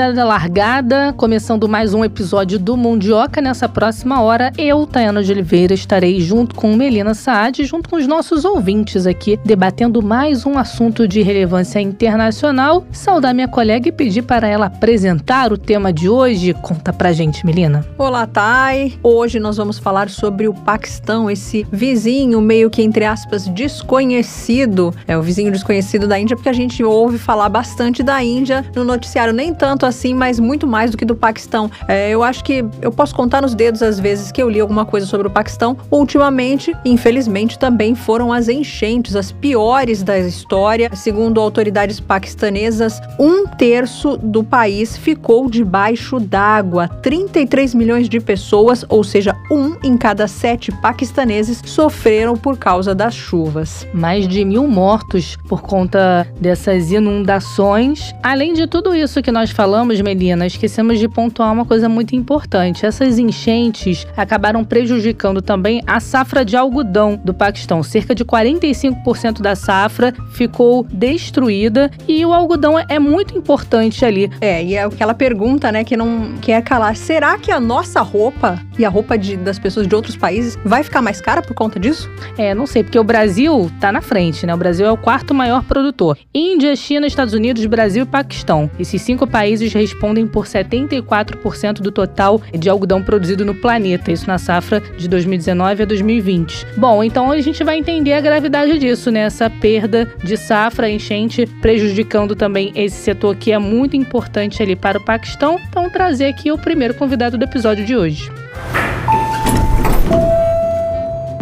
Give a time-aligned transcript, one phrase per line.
[0.00, 3.42] Dada a largada, começando mais um episódio do Mundioca.
[3.42, 8.06] Nessa próxima hora, eu, Tayana de Oliveira, estarei junto com Melina Saad, junto com os
[8.06, 12.86] nossos ouvintes aqui, debatendo mais um assunto de relevância internacional.
[12.90, 16.54] Saudar minha colega e pedir para ela apresentar o tema de hoje.
[16.54, 17.84] Conta pra gente, Melina.
[17.98, 18.98] Olá, Thay.
[19.02, 24.94] Hoje nós vamos falar sobre o Paquistão, esse vizinho meio que, entre aspas, desconhecido.
[25.06, 28.82] É o vizinho desconhecido da Índia, porque a gente ouve falar bastante da Índia no
[28.82, 31.70] noticiário, nem tanto assim, mas muito mais do que do Paquistão.
[31.86, 34.86] É, eu acho que eu posso contar nos dedos as vezes que eu li alguma
[34.86, 35.76] coisa sobre o Paquistão.
[35.90, 40.90] Ultimamente, infelizmente, também foram as enchentes, as piores da história.
[40.94, 46.88] Segundo autoridades paquistanesas, um terço do país ficou debaixo d'água.
[47.02, 53.14] 33 milhões de pessoas, ou seja, um em cada sete paquistaneses, sofreram por causa das
[53.14, 53.86] chuvas.
[53.92, 58.14] Mais de mil mortos por conta dessas inundações.
[58.22, 62.14] Além de tudo isso que nós falamos, falamos, Melina, esquecemos de pontuar uma coisa muito
[62.14, 62.84] importante.
[62.84, 67.82] Essas enchentes acabaram prejudicando também a safra de algodão do Paquistão.
[67.82, 74.30] Cerca de 45% da safra ficou destruída e o algodão é muito importante ali.
[74.42, 76.94] É, e é aquela pergunta, né, que não quer calar.
[76.94, 80.82] Será que a nossa roupa e a roupa de, das pessoas de outros países vai
[80.82, 82.10] ficar mais cara por conta disso?
[82.36, 84.54] É, não sei, porque o Brasil tá na frente, né?
[84.54, 86.18] O Brasil é o quarto maior produtor.
[86.34, 88.70] Índia, China, Estados Unidos, Brasil e Paquistão.
[88.78, 94.38] Esses cinco países respondem por 74% do total de algodão produzido no planeta, isso na
[94.38, 96.66] safra de 2019 a 2020.
[96.76, 99.20] Bom, então a gente vai entender a gravidade disso, né?
[99.20, 104.98] Essa perda de safra, enchente, prejudicando também esse setor que é muito importante ali para
[104.98, 105.58] o Paquistão.
[105.68, 108.30] Então, trazer aqui o primeiro convidado do episódio de hoje.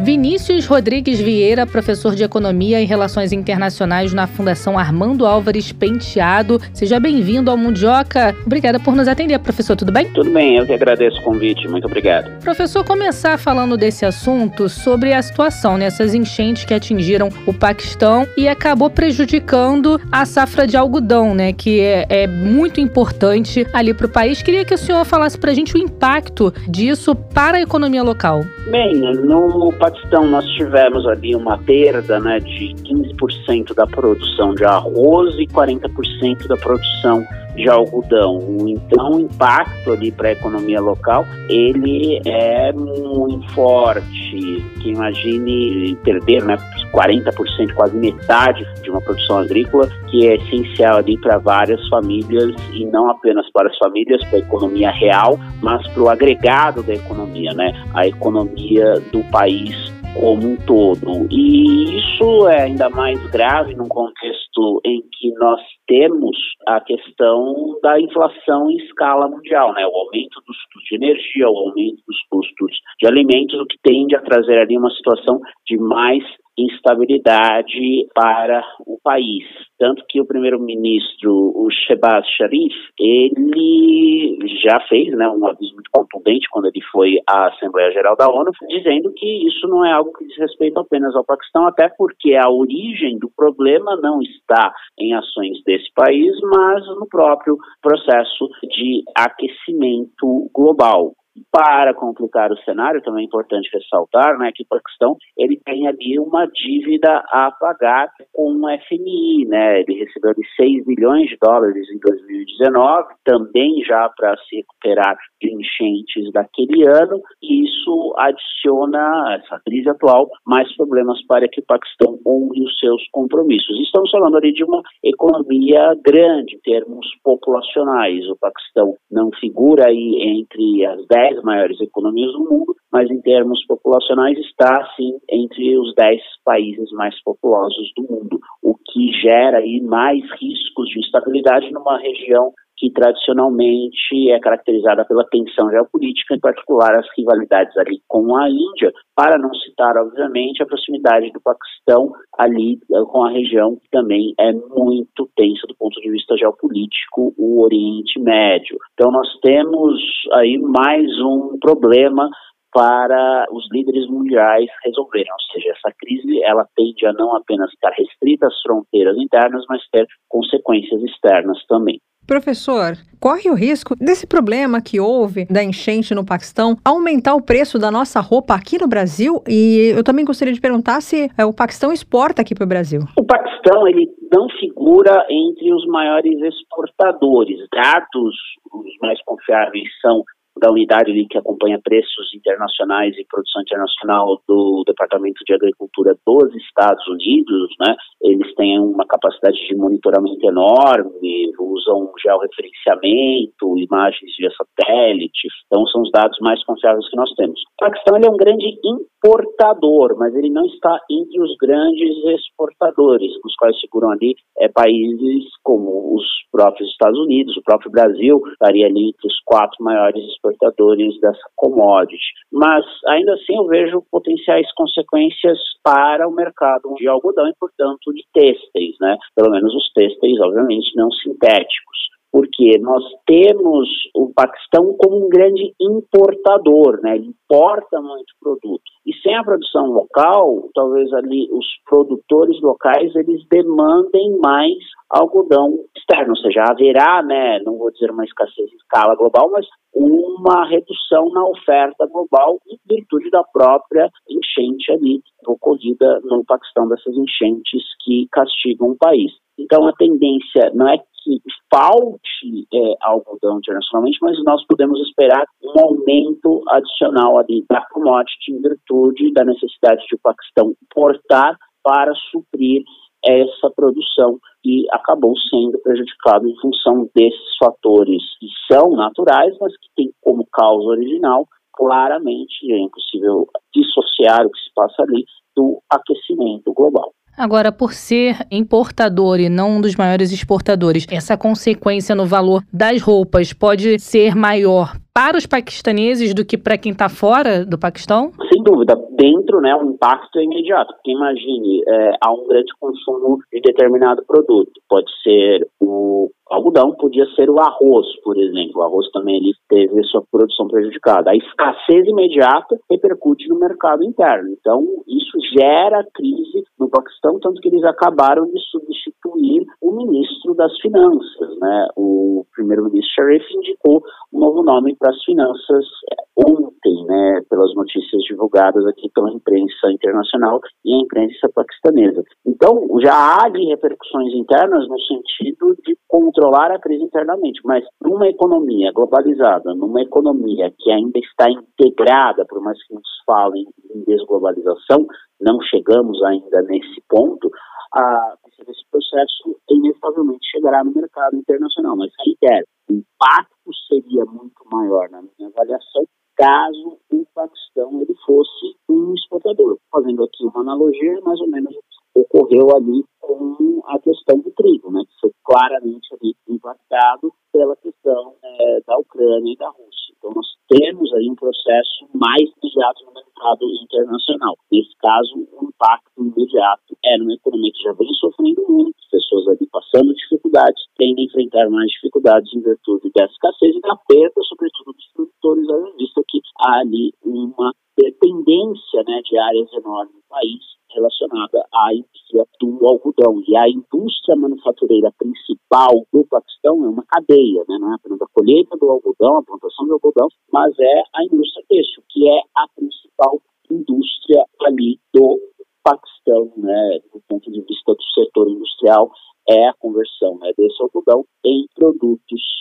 [0.01, 6.61] Vinícius Rodrigues Vieira, professor de Economia e Relações Internacionais na Fundação Armando Álvares Penteado.
[6.73, 8.35] Seja bem-vindo ao Mundioca.
[8.47, 9.75] Obrigada por nos atender, professor.
[9.75, 10.07] Tudo bem?
[10.13, 11.67] Tudo bem, eu que agradeço o convite.
[11.67, 12.31] Muito obrigado.
[12.41, 16.21] Professor, começar falando desse assunto sobre a situação, nessas né?
[16.21, 21.53] enchentes que atingiram o Paquistão e acabou prejudicando a safra de algodão, né?
[21.53, 24.43] Que é, é muito importante ali para o país.
[24.43, 28.45] Queria que o senhor falasse para a gente o impacto disso para a economia local.
[28.71, 34.65] Bem, no Paquistão Paquistão nós tivemos ali uma perda né, de 15% da produção de
[34.65, 37.27] arroz e 40% da produção
[37.59, 38.41] de algodão.
[38.67, 44.65] Então, o impacto ali para a economia local, ele é muito forte.
[44.81, 46.57] Que imagine perder, né,
[46.93, 52.85] 40%, quase metade de uma produção agrícola, que é essencial ali para várias famílias e
[52.87, 57.53] não apenas para as famílias, para a economia real, mas para o agregado da economia,
[57.55, 57.73] né?
[57.93, 61.27] A economia do país como um todo.
[61.31, 66.37] E isso é ainda mais grave num contexto em que nós temos
[66.67, 69.87] a questão da inflação em escala mundial, né?
[69.87, 74.17] O aumento dos custos de energia, o aumento dos custos de alimentos, o que tende
[74.17, 76.23] a trazer ali uma situação de mais
[76.59, 79.45] instabilidade para o país.
[79.79, 86.49] Tanto que o primeiro-ministro, o Shehbaz Sharif, ele já fez né, um aviso muito contundente
[86.51, 90.27] quando ele foi à Assembleia Geral da ONU, dizendo que isso não é algo que
[90.27, 95.63] diz respeito apenas ao Paquistão, até porque a origem do problema não está em ações
[95.65, 101.13] desse país, mas no próprio processo de aquecimento global.
[101.51, 106.19] Para complicar o cenário, também é importante ressaltar né, que o Paquistão ele tem ali
[106.19, 109.47] uma dívida a pagar com o FMI.
[109.47, 109.81] Né?
[109.81, 115.55] Ele recebeu de 6 bilhões de dólares em 2019, também já para se recuperar de
[115.55, 122.19] enchentes daquele ano, e isso adiciona, essa crise atual, mais problemas para que o Paquistão
[122.27, 123.79] honre os seus compromissos.
[123.81, 128.29] Estamos falando ali de uma economia grande em termos populacionais.
[128.29, 133.65] O Paquistão não figura aí entre as 10 maiores economias do mundo, mas em termos
[133.67, 139.81] populacionais está, sim, entre os dez países mais populosos do mundo, o que gera aí
[139.81, 146.95] mais riscos de instabilidade numa região que tradicionalmente é caracterizada pela tensão geopolítica, em particular
[146.97, 152.75] as rivalidades ali com a Índia, para não citar, obviamente, a proximidade do Paquistão ali
[152.75, 157.63] eh, com a região que também é muito tensa do ponto de vista geopolítico, o
[157.63, 158.79] Oriente Médio.
[158.95, 160.01] Então nós temos
[160.33, 162.31] aí mais um problema
[162.73, 167.91] para os líderes mundiais resolverem, ou seja, essa crise ela tende a não apenas estar
[167.91, 171.99] restrita às fronteiras internas, mas ter consequências externas também.
[172.29, 177.79] Professor, corre o risco desse problema que houve da enchente no Paquistão aumentar o preço
[177.79, 179.43] da nossa roupa aqui no Brasil?
[179.49, 183.01] E eu também gostaria de perguntar se é, o Paquistão exporta aqui para o Brasil.
[183.19, 187.57] O Paquistão ele não figura entre os maiores exportadores.
[187.73, 188.37] Dados
[188.75, 190.23] os mais confiáveis são
[190.59, 196.55] da unidade ali que acompanha preços internacionais e produção internacional do Departamento de Agricultura dos
[196.57, 197.95] Estados Unidos, né?
[198.23, 206.11] Eles têm uma capacidade de monitoramento enorme, usam georreferenciamento, imagens via satélite, então são os
[206.11, 207.61] dados mais confiáveis que nós temos.
[207.61, 213.55] O Paquistão é um grande importador, mas ele não está entre os grandes exportadores, os
[213.57, 219.09] quais figuram ali é, países como os próprios Estados Unidos, o próprio Brasil estaria ali
[219.09, 222.19] entre os quatro maiores exportadores exportadores dessa commodity.
[222.53, 228.25] Mas ainda assim eu vejo potenciais consequências para o mercado de algodão e, portanto, de
[228.33, 229.17] têxteis, né?
[229.35, 235.73] Pelo menos os têxteis, obviamente, não sintéticos porque nós temos o Paquistão como um grande
[235.81, 237.17] importador, né?
[237.17, 238.83] Ele importa muito produto.
[239.07, 244.77] E sem a produção local, talvez ali os produtores locais eles demandem mais
[245.11, 249.67] algodão externo, ou seja, haverá, né, não vou dizer uma escassez em escala global, mas
[249.95, 257.17] uma redução na oferta global em virtude da própria enchente ali ocorrida no Paquistão, dessas
[257.17, 259.33] enchentes que castigam o país.
[259.59, 265.81] Então a tendência não é que falte é, algodão internacionalmente, mas nós podemos esperar um
[265.81, 272.83] aumento adicional ali da commodity em virtude da necessidade de o Paquistão importar para suprir
[273.25, 279.89] essa produção e acabou sendo prejudicado em função desses fatores que são naturais, mas que
[279.97, 281.47] têm como causa original
[281.79, 285.25] claramente é impossível dissociar o que se passa ali
[285.57, 287.13] do aquecimento global.
[287.39, 293.01] Agora, por ser importador e não um dos maiores exportadores, essa consequência no valor das
[293.01, 298.31] roupas pode ser maior para os paquistaneses do que para quem está fora do Paquistão?
[298.53, 298.95] Sem dúvida.
[299.17, 300.93] Dentro, né, o impacto é imediato.
[300.95, 304.73] Porque imagine, é, há um grande consumo de determinado produto.
[304.89, 308.81] Pode ser o algodão, podia ser o arroz, por exemplo.
[308.81, 311.31] O arroz também ele teve sua produção prejudicada.
[311.31, 314.51] A escassez imediata repercute no mercado interno.
[314.51, 320.77] Então, isso gera crise no Paquistão, tanto que eles acabaram de substituir o ministro das
[320.81, 321.59] Finanças.
[321.61, 321.89] Né?
[321.97, 324.03] O primeiro-ministro Sharif indicou
[324.33, 326.17] um novo nome para as finanças é,
[326.51, 326.68] ontem,
[327.09, 332.23] né, pelas notícias divulgadas aqui pela imprensa internacional e a imprensa paquistanesa.
[332.47, 338.29] Então, já há ali repercussões internas no sentido de controlar a crise internamente, mas numa
[338.29, 345.07] economia globalizada, numa economia que ainda está integrada, por mais que nos falem em desglobalização,
[345.41, 347.51] não chegamos ainda nesse ponto,
[347.95, 348.35] a,
[348.69, 351.97] esse processo inevitavelmente chegará no mercado internacional.
[351.97, 356.05] Mas reitero, o impacto seria muito maior, na minha avaliação,
[356.39, 359.77] caso o Paquistão ele fosse um exportador.
[359.91, 361.75] Fazendo aqui uma analogia, mais ou menos
[362.15, 368.35] ocorreu ali com a questão do trigo, né, que foi claramente ali impactado pela questão
[368.43, 370.15] é, da Ucrânia e da Rússia.
[370.17, 374.55] Então nós temos aí um processo mais imediato no mercado internacional.
[374.73, 379.67] Nesse caso, o impacto imediato é numa economia que já vem sofrendo muito, pessoas ali
[379.71, 384.93] passando dificuldades, tendem a enfrentar mais dificuldades em virtude dessa escassez e da perda, sobretudo
[384.93, 391.67] dos produtores, visto que há ali uma dependência né, de áreas enormes no país relacionada
[391.73, 393.43] à indústria do algodão.
[393.47, 397.79] E a indústria manufatureira principal do Paquistão é uma cadeia, né?
[397.79, 401.65] não é apenas a colheita do algodão, a plantação do algodão, mas é a indústria
[401.69, 405.39] têxtil, que é a principal indústria ali do
[405.83, 409.11] Paquistão, né, do ponto de vista do setor industrial,
[409.49, 412.58] é a conversão né, desse algodão em produtos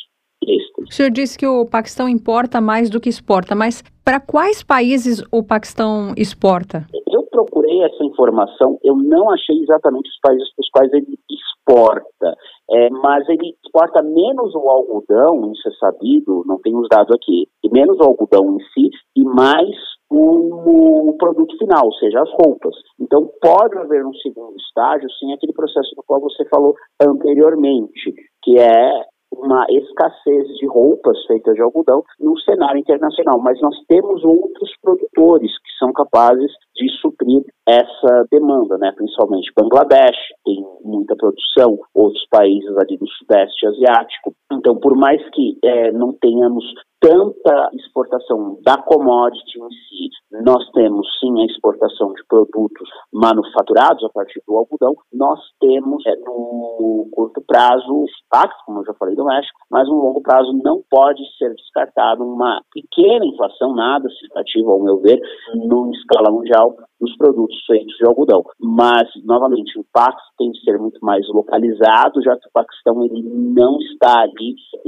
[0.87, 5.21] O senhor disse que o Paquistão importa mais do que exporta, mas para quais países
[5.31, 6.87] o Paquistão exporta?
[7.11, 12.35] Eu procurei essa informação, eu não achei exatamente os países para os quais ele exporta,
[12.71, 17.47] é, mas ele exporta menos o algodão, isso é sabido, não tem os dados aqui,
[17.63, 19.75] e menos o algodão em si e mais
[20.09, 22.75] o, o produto final, ou seja, as roupas.
[22.97, 28.57] Então pode haver um segundo estágio sem aquele processo do qual você falou anteriormente, que
[28.57, 29.05] é
[29.37, 35.51] uma escassez de roupas feitas de algodão no cenário internacional, mas nós temos outros produtores
[35.59, 38.91] que são capazes de suprir essa demanda, né?
[38.95, 45.57] principalmente Bangladesh, tem muita produção, outros países ali do Sudeste Asiático, Então, por mais que
[45.63, 46.63] é, não tenhamos
[46.99, 50.09] tanta exportação da commodity em si,
[50.43, 56.15] nós temos sim a exportação de produtos manufaturados a partir do algodão, nós temos é,
[56.15, 60.81] no curto prazo impacto, como eu já falei do México, mas no longo prazo não
[60.89, 65.19] pode ser descartado uma pequena inflação, nada significativa ao meu ver,
[65.55, 68.43] numa escala mundial dos produtos feitos de algodão.
[68.59, 73.21] Mas, novamente, o impacto tem que ser muito mais localizado, já que o Paquistão ele
[73.23, 74.27] não está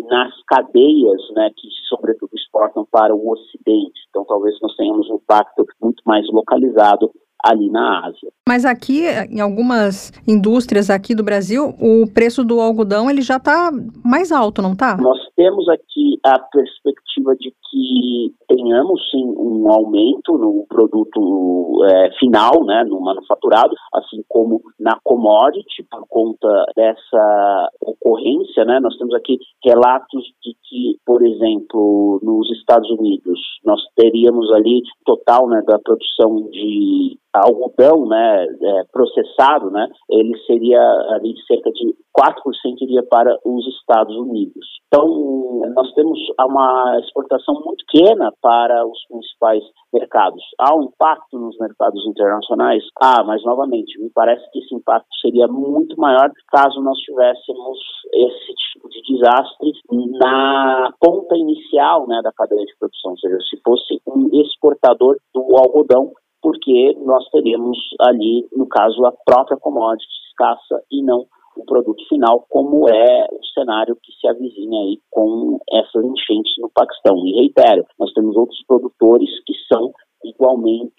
[0.10, 4.00] nas cadeias né, que, sobretudo, exportam para o Ocidente.
[4.10, 7.12] Então, talvez nós tenhamos um impacto muito mais localizado
[7.44, 8.32] ali na Ásia.
[8.48, 13.72] Mas aqui, em algumas indústrias aqui do Brasil, o preço do algodão ele já está
[14.03, 14.98] mais alto, não está?
[14.98, 22.63] Nós temos aqui a perspectiva de que tenhamos sim um aumento no produto é, final,
[22.65, 29.38] né, no manufaturado, assim como na commodity, por conta dessa ocorrência, né, nós temos aqui
[29.63, 36.50] relatos de que, por exemplo, nos Estados Unidos, nós teríamos ali total, né, da produção
[36.50, 40.81] de algodão, né, é, processado, né, ele seria
[41.12, 44.65] ali cerca de 4% iria para os Estados Unidos.
[44.88, 50.44] Então, nós temos uma exportação muito pequena para os principais mercados.
[50.60, 52.84] Há um impacto nos mercados internacionais?
[53.02, 57.78] Ah, mas novamente, me parece que esse impacto seria muito maior caso nós tivéssemos
[58.14, 59.72] esse tipo de desastre
[60.20, 65.42] na ponta inicial né, da cadeia de produção, ou seja, se fosse um exportador do
[65.58, 66.12] algodão
[66.42, 71.26] porque nós teremos ali, no caso, a própria commodity escassa e não
[71.60, 76.70] o produto final, como é o cenário que se avizinha aí com essas enchentes no
[76.74, 77.16] Paquistão.
[77.25, 79.92] E reitero, nós temos outros produtores que são
[80.29, 80.95] igualmente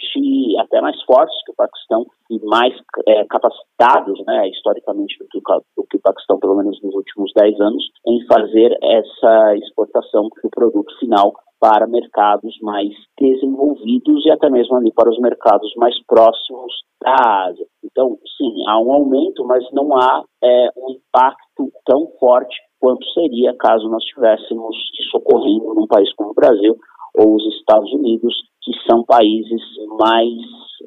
[0.59, 2.75] até mais fortes que o Paquistão e mais
[3.07, 5.41] é, capacitados, né, historicamente, do que,
[5.77, 10.51] do que, o Paquistão, pelo menos nos últimos 10 anos, em fazer essa exportação do
[10.51, 12.89] produto final para mercados mais
[13.21, 16.73] desenvolvidos e até mesmo ali para os mercados mais próximos
[17.03, 17.15] da
[17.49, 17.67] Ásia.
[17.85, 23.55] Então, sim, há um aumento, mas não há é, um impacto tão forte quanto seria
[23.59, 24.77] caso nós estivéssemos
[25.11, 26.77] socorrendo num país como o Brasil
[27.15, 29.63] ou os Estados Unidos, que são países
[29.99, 30.29] mais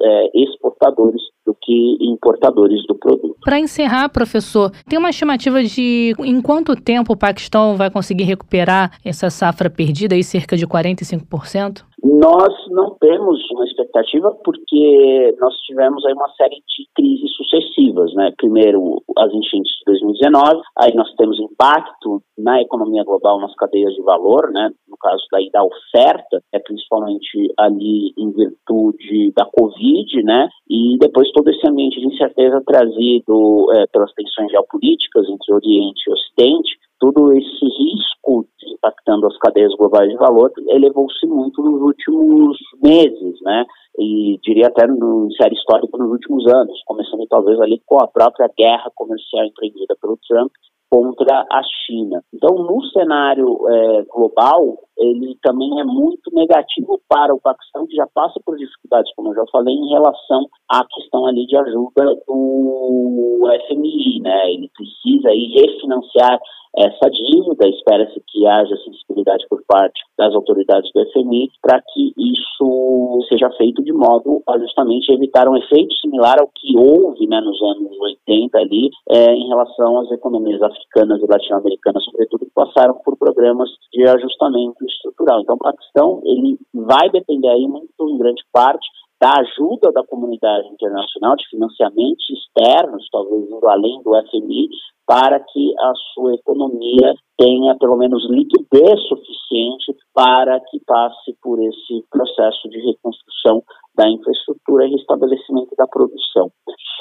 [0.00, 3.36] é, exportadores do que importadores do produto.
[3.42, 8.98] Para encerrar, professor, tem uma estimativa de em quanto tempo o Paquistão vai conseguir recuperar
[9.04, 11.84] essa safra perdida, aí cerca de 45%?
[12.02, 18.30] Nós não temos uma expectativa porque nós tivemos aí uma série de crises sucessivas, né?
[18.36, 24.02] Primeiro as enchentes de 2019, aí nós temos impacto na economia global nas cadeias de
[24.02, 24.70] valor, né?
[25.04, 30.48] Caso daí da oferta, é principalmente ali em virtude da Covid, né?
[30.66, 36.12] E depois todo esse ambiente de incerteza trazido é, pelas tensões geopolíticas entre Oriente e
[36.12, 43.40] Ocidente, todo esse risco impactando as cadeias globais de valor elevou-se muito nos últimos meses,
[43.42, 43.66] né?
[43.98, 48.48] E diria até no série histórica nos últimos anos, começando talvez ali com a própria
[48.56, 50.50] guerra comercial empreendida pelo Trump
[50.94, 52.22] contra a China.
[52.32, 58.06] Então, no cenário é, global, ele também é muito negativo para o Paquistão, que já
[58.14, 63.42] passa por dificuldades, como eu já falei, em relação à questão ali de ajuda do
[63.66, 64.52] FMI, né?
[64.52, 66.38] Ele precisa aí refinanciar
[66.76, 73.26] essa dívida, espera-se que haja sensibilidade por parte das autoridades do FMI para que isso
[73.28, 77.60] seja feito de modo a justamente evitar um efeito similar ao que houve né, nos
[77.62, 83.16] anos 80 ali é, em relação às economias africanas e latino-americanas, sobretudo, que passaram por
[83.16, 85.40] programas de ajustamento estrutural.
[85.40, 88.86] Então, o Paquistão ele vai depender aí muito, em grande parte,
[89.24, 94.68] da ajuda da comunidade internacional, de financiamentos externos, talvez indo além do FMI,
[95.06, 102.04] para que a sua economia tenha pelo menos liquidez suficiente para que passe por esse
[102.10, 103.62] processo de reconstrução
[103.96, 106.50] da infraestrutura e restabelecimento da produção.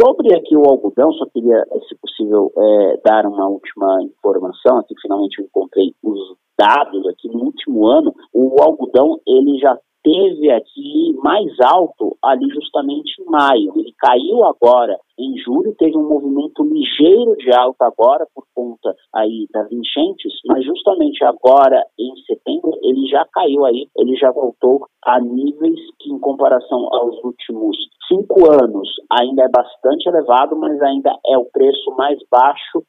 [0.02, 5.42] Sobre aqui o algodão, só queria, se possível, é, dar uma última informação, aqui finalmente
[5.42, 12.18] encontrei os dados aqui no último ano, o algodão ele já teve aqui mais alto
[12.24, 13.72] ali justamente em maio.
[13.76, 19.48] Ele caiu agora em julho, teve um movimento ligeiro de alta agora por conta aí
[19.54, 25.20] das enchentes, mas justamente agora em setembro ele já caiu aí, ele já voltou a
[25.20, 31.38] níveis que em comparação aos últimos cinco anos ainda é bastante elevado, mas ainda é
[31.38, 32.84] o preço mais baixo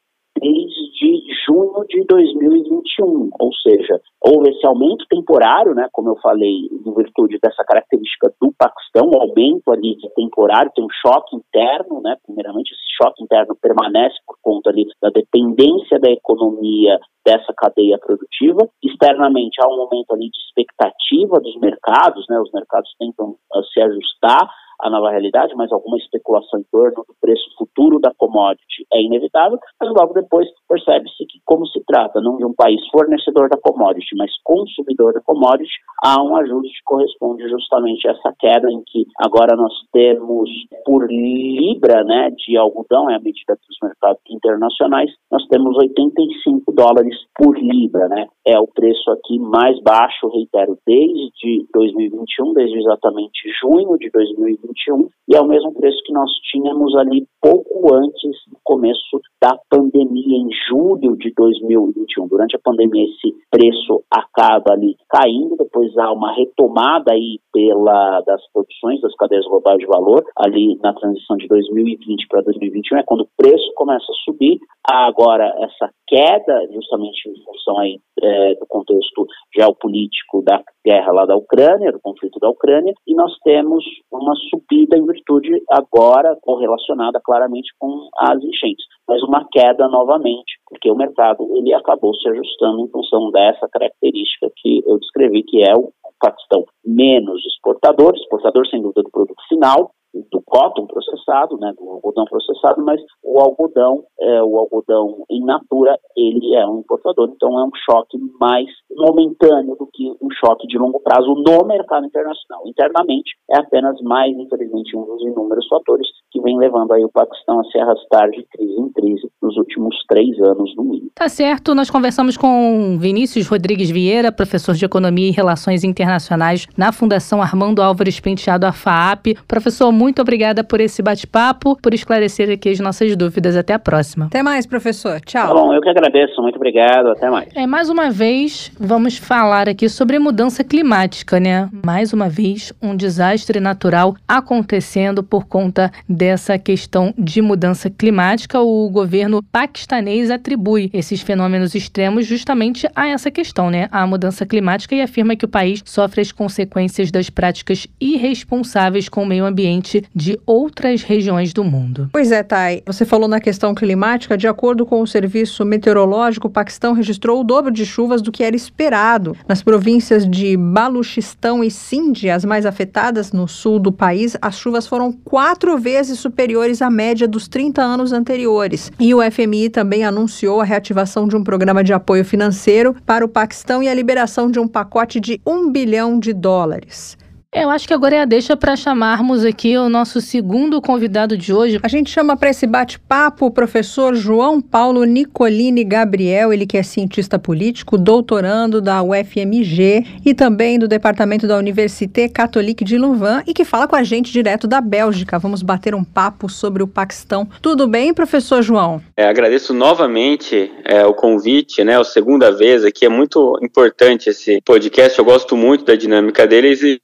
[0.44, 6.94] desde junho de 2021, ou seja, houve esse aumento temporário, né, como eu falei, em
[6.94, 12.72] virtude dessa característica do Paquistão, um aumento ali temporário, tem um choque interno, né, primeiramente
[12.72, 18.68] esse choque interno permanece por conta ali da dependência da economia dessa cadeia produtiva.
[18.82, 23.80] Externamente há um momento ali de expectativa dos mercados, né, os mercados tentam uh, se
[23.80, 24.46] ajustar
[24.80, 29.58] a nova realidade, mas alguma especulação em torno do preço futuro da commodity é inevitável,
[29.80, 34.16] mas logo depois percebe-se que, como se trata não de um país fornecedor da commodity,
[34.16, 35.72] mas consumidor da commodity,
[36.04, 40.50] há um ajuste que corresponde justamente a essa queda em que agora nós temos
[40.84, 47.16] por libra né, de algodão, é a medida dos mercados internacionais, nós temos 85 dólares
[47.36, 48.26] por libra, né?
[48.46, 55.08] É o preço aqui mais baixo, reitero, desde 2021, desde exatamente junho de 2021, 2021
[55.28, 60.38] e é o mesmo preço que nós tínhamos ali pouco antes do começo da pandemia,
[60.38, 62.28] em julho de 2021.
[62.28, 69.00] Durante a pandemia, esse preço acaba ali caindo, depois uma retomada aí pela, das produções
[69.00, 73.28] das cadeias globais de valor, ali na transição de 2020 para 2021, é quando o
[73.36, 74.58] preço começa a subir.
[74.88, 81.26] Há agora essa queda, justamente em função aí é, do contexto geopolítico da guerra lá
[81.26, 87.20] da Ucrânia, do conflito da Ucrânia, e nós temos uma subida em virtude agora correlacionada
[87.22, 92.80] claramente com as enchentes, mas uma queda novamente, porque o mercado ele acabou se ajustando
[92.80, 98.80] em função dessa característica que eu descrevi, que é o Paquistão menos exportador, exportador sem
[98.80, 99.90] dúvida do produto final,
[100.30, 105.98] do cotton processado, né, do algodão processado, mas o algodão, é, o algodão in natura,
[106.16, 108.66] ele é um importador, então é um choque mais
[108.96, 112.62] momentâneo do que um choque de longo prazo no mercado internacional.
[112.66, 117.60] Internamente, é apenas mais, infelizmente, um dos inúmeros fatores que vem levando aí o Paquistão
[117.60, 121.10] a se arrastar de crise em crise nos últimos três anos no mínimo.
[121.14, 126.92] Tá certo, nós conversamos com Vinícius Rodrigues Vieira, professor de Economia e Relações Internacionais na
[126.92, 129.34] Fundação Armando Álvares Penteado, a FAAP.
[129.46, 133.56] Professor, muito obrigada por esse bate-papo, por esclarecer aqui as nossas dúvidas.
[133.56, 134.26] Até a próxima.
[134.26, 135.20] Até mais, professor.
[135.20, 135.48] Tchau.
[135.48, 136.40] Tá bom, eu que agradeço.
[136.42, 137.08] Muito obrigado.
[137.08, 137.48] Até mais.
[137.54, 141.68] É, mais uma vez, vamos falar aqui sobre mudança climática, né?
[141.84, 148.60] Mais uma vez, um desastre natural acontecendo por conta dessa questão de mudança climática.
[148.60, 153.88] O governo paquistanês atribui esses fenômenos extremos justamente a essa questão, né?
[153.90, 159.22] A mudança climática e afirma que o país sofre as consequências das práticas irresponsáveis com
[159.22, 162.08] o meio ambiente de outras regiões do mundo.
[162.12, 162.82] Pois é, Thay.
[162.86, 164.36] Você falou na questão climática.
[164.36, 168.42] De acordo com o Serviço Meteorológico, o Paquistão registrou o dobro de chuvas do que
[168.42, 169.36] era esperado.
[169.46, 174.86] Nas províncias de Baluchistão e Sindh, as mais afetadas no sul do país, as chuvas
[174.86, 178.90] foram quatro vezes superiores à média dos 30 anos anteriores.
[178.98, 183.28] E o FMI também anunciou a reativação de um programa de apoio financeiro para o
[183.28, 187.16] Paquistão e a liberação de um pacote de um bilhão de dólares.
[187.56, 191.52] Eu acho que agora é a deixa para chamarmos aqui o nosso segundo convidado de
[191.54, 191.78] hoje.
[191.84, 196.82] A gente chama para esse bate-papo o professor João Paulo Nicolini Gabriel, ele que é
[196.82, 203.54] cientista político, doutorando da UFMG e também do departamento da Université Catholique de Louvain e
[203.54, 205.38] que fala com a gente direto da Bélgica.
[205.38, 207.48] Vamos bater um papo sobre o Paquistão.
[207.62, 209.00] Tudo bem, professor João?
[209.16, 212.00] É, agradeço novamente é, o convite, né?
[212.00, 215.16] A segunda vez aqui é muito importante esse podcast.
[215.16, 216.98] Eu gosto muito da dinâmica deles e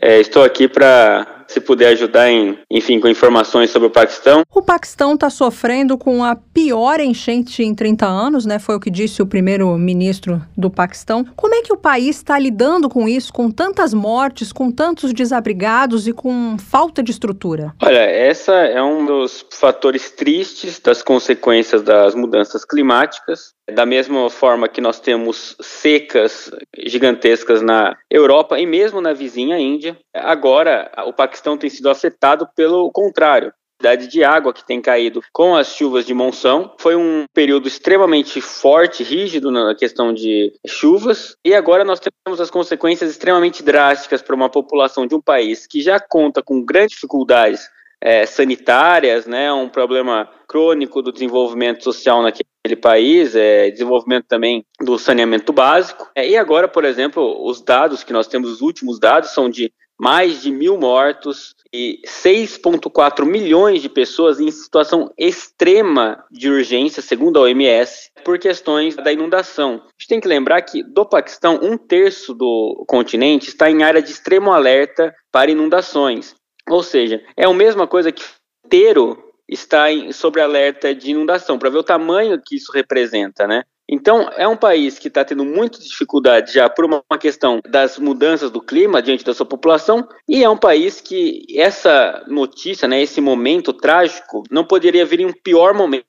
[0.00, 4.42] é, estou aqui para se puder ajudar em, enfim, com informações sobre o Paquistão.
[4.52, 8.58] O Paquistão está sofrendo com a pior enchente em 30 anos, né?
[8.58, 11.24] Foi o que disse o primeiro-ministro do Paquistão.
[11.36, 16.08] Como é que o país está lidando com isso, com tantas mortes, com tantos desabrigados
[16.08, 17.74] e com falta de estrutura?
[17.82, 23.52] Olha, essa é um dos fatores tristes das consequências das mudanças climáticas.
[23.72, 26.50] Da mesma forma que nós temos secas
[26.84, 32.90] gigantescas na Europa e mesmo na vizinha Índia, agora o Paquistão tem sido afetado pelo
[32.90, 36.72] contrário quantidade de água que tem caído com as chuvas de monção.
[36.78, 42.50] Foi um período extremamente forte, rígido na questão de chuvas, e agora nós temos as
[42.50, 47.68] consequências extremamente drásticas para uma população de um país que já conta com grandes dificuldades
[48.00, 54.98] é, sanitárias, né, um problema crônico do desenvolvimento social naquele país, é, desenvolvimento também do
[54.98, 56.08] saneamento básico.
[56.14, 59.72] É, e agora, por exemplo, os dados que nós temos, os últimos dados, são de
[60.00, 67.38] mais de mil mortos e 6,4 milhões de pessoas em situação extrema de urgência, segundo
[67.38, 69.74] a OMS, por questões da inundação.
[69.74, 74.02] A gente tem que lembrar que do Paquistão, um terço do continente está em área
[74.02, 76.34] de extremo alerta para inundações.
[76.68, 78.22] Ou seja, é a mesma coisa que
[78.66, 83.64] inteiro está em, sobre alerta de inundação, para ver o tamanho que isso representa, né?
[83.94, 88.50] Então, é um país que está tendo muitas dificuldades já por uma questão das mudanças
[88.50, 93.20] do clima diante da sua população, e é um país que essa notícia, né, esse
[93.20, 96.06] momento trágico, não poderia vir em um pior momento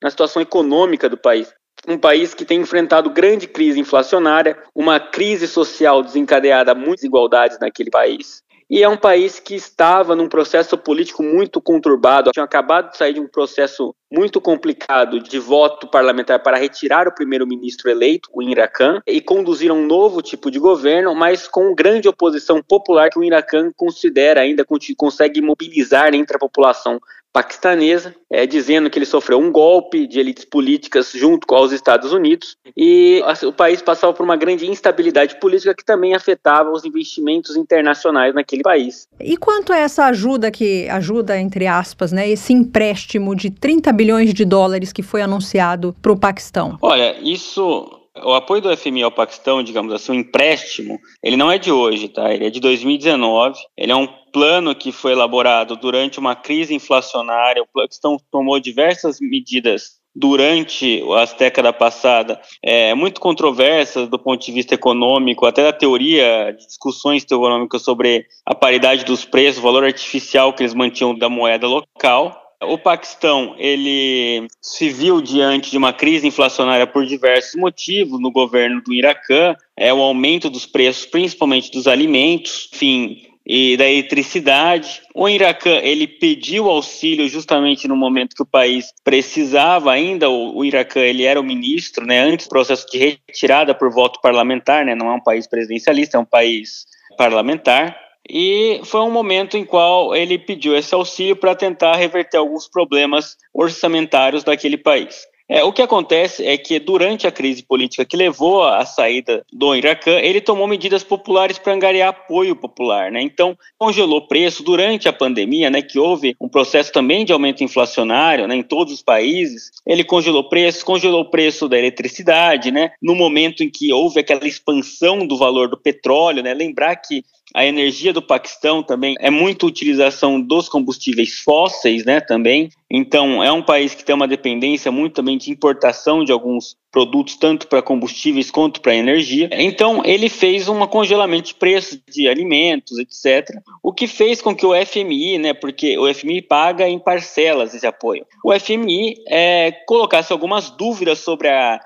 [0.00, 1.52] na situação econômica do país.
[1.88, 7.90] Um país que tem enfrentado grande crise inflacionária, uma crise social desencadeada, muitas desigualdades naquele
[7.90, 12.96] país, e é um país que estava num processo político muito conturbado, tinha acabado de
[12.96, 18.42] sair de um processo muito complicado de voto parlamentar para retirar o primeiro-ministro eleito, o
[18.42, 23.24] Iracan, e conduzir um novo tipo de governo, mas com grande oposição popular que o
[23.24, 24.64] Iracan considera ainda
[24.96, 27.00] consegue mobilizar entre a população
[27.36, 32.10] paquistanesa, é, dizendo que ele sofreu um golpe de elites políticas junto com os Estados
[32.10, 37.54] Unidos e o país passava por uma grande instabilidade política que também afetava os investimentos
[37.54, 39.06] internacionais naquele país.
[39.20, 44.32] E quanto a essa ajuda que ajuda entre aspas, né, esse empréstimo de 30 bilhões
[44.32, 46.78] de dólares que foi anunciado para o Paquistão?
[46.80, 51.50] Olha, isso o apoio do FMI ao Paquistão, digamos assim, o um empréstimo, ele não
[51.50, 52.32] é de hoje, tá?
[52.32, 53.58] Ele é de 2019.
[53.76, 57.62] Ele é um plano que foi elaborado durante uma crise inflacionária.
[57.62, 64.50] O Paquistão tomou diversas medidas durante as décadas passadas, é, muito controversas do ponto de
[64.50, 70.54] vista econômico, até da teoria discussões econômicas sobre a paridade dos preços, o valor artificial
[70.54, 72.45] que eles mantinham da moeda local.
[72.62, 78.80] O Paquistão, ele se viu diante de uma crise inflacionária por diversos motivos no governo
[78.82, 85.02] do Iracan, é o aumento dos preços, principalmente dos alimentos, enfim, e da eletricidade.
[85.14, 90.64] O Iracan, ele pediu auxílio justamente no momento que o país precisava ainda, o, o
[90.64, 95.10] ele era o ministro, né, antes do processo de retirada por voto parlamentar, né, não
[95.10, 96.86] é um país presidencialista, é um país
[97.18, 98.05] parlamentar.
[98.28, 103.36] E foi um momento em qual ele pediu esse auxílio para tentar reverter alguns problemas
[103.54, 105.26] orçamentários daquele país.
[105.48, 109.76] É, o que acontece é que durante a crise política que levou à saída do
[109.76, 113.22] Iracan, ele tomou medidas populares para angariar apoio popular, né?
[113.22, 118.48] Então, congelou preço durante a pandemia, né, que houve um processo também de aumento inflacionário,
[118.48, 119.70] né, em todos os países.
[119.86, 122.90] Ele congelou preços, congelou o preço da eletricidade, né?
[123.00, 126.52] No momento em que houve aquela expansão do valor do petróleo, né?
[126.54, 127.22] Lembrar que
[127.54, 132.70] a energia do Paquistão também é muita utilização dos combustíveis fósseis, né, também.
[132.96, 137.36] Então, é um país que tem uma dependência muito também de importação de alguns produtos,
[137.36, 139.50] tanto para combustíveis quanto para energia.
[139.52, 143.54] Então, ele fez um congelamento de preços de alimentos, etc.
[143.82, 147.86] O que fez com que o FMI, né, porque o FMI paga em parcelas esse
[147.86, 151.78] apoio, o FMI é, colocasse algumas dúvidas sobre a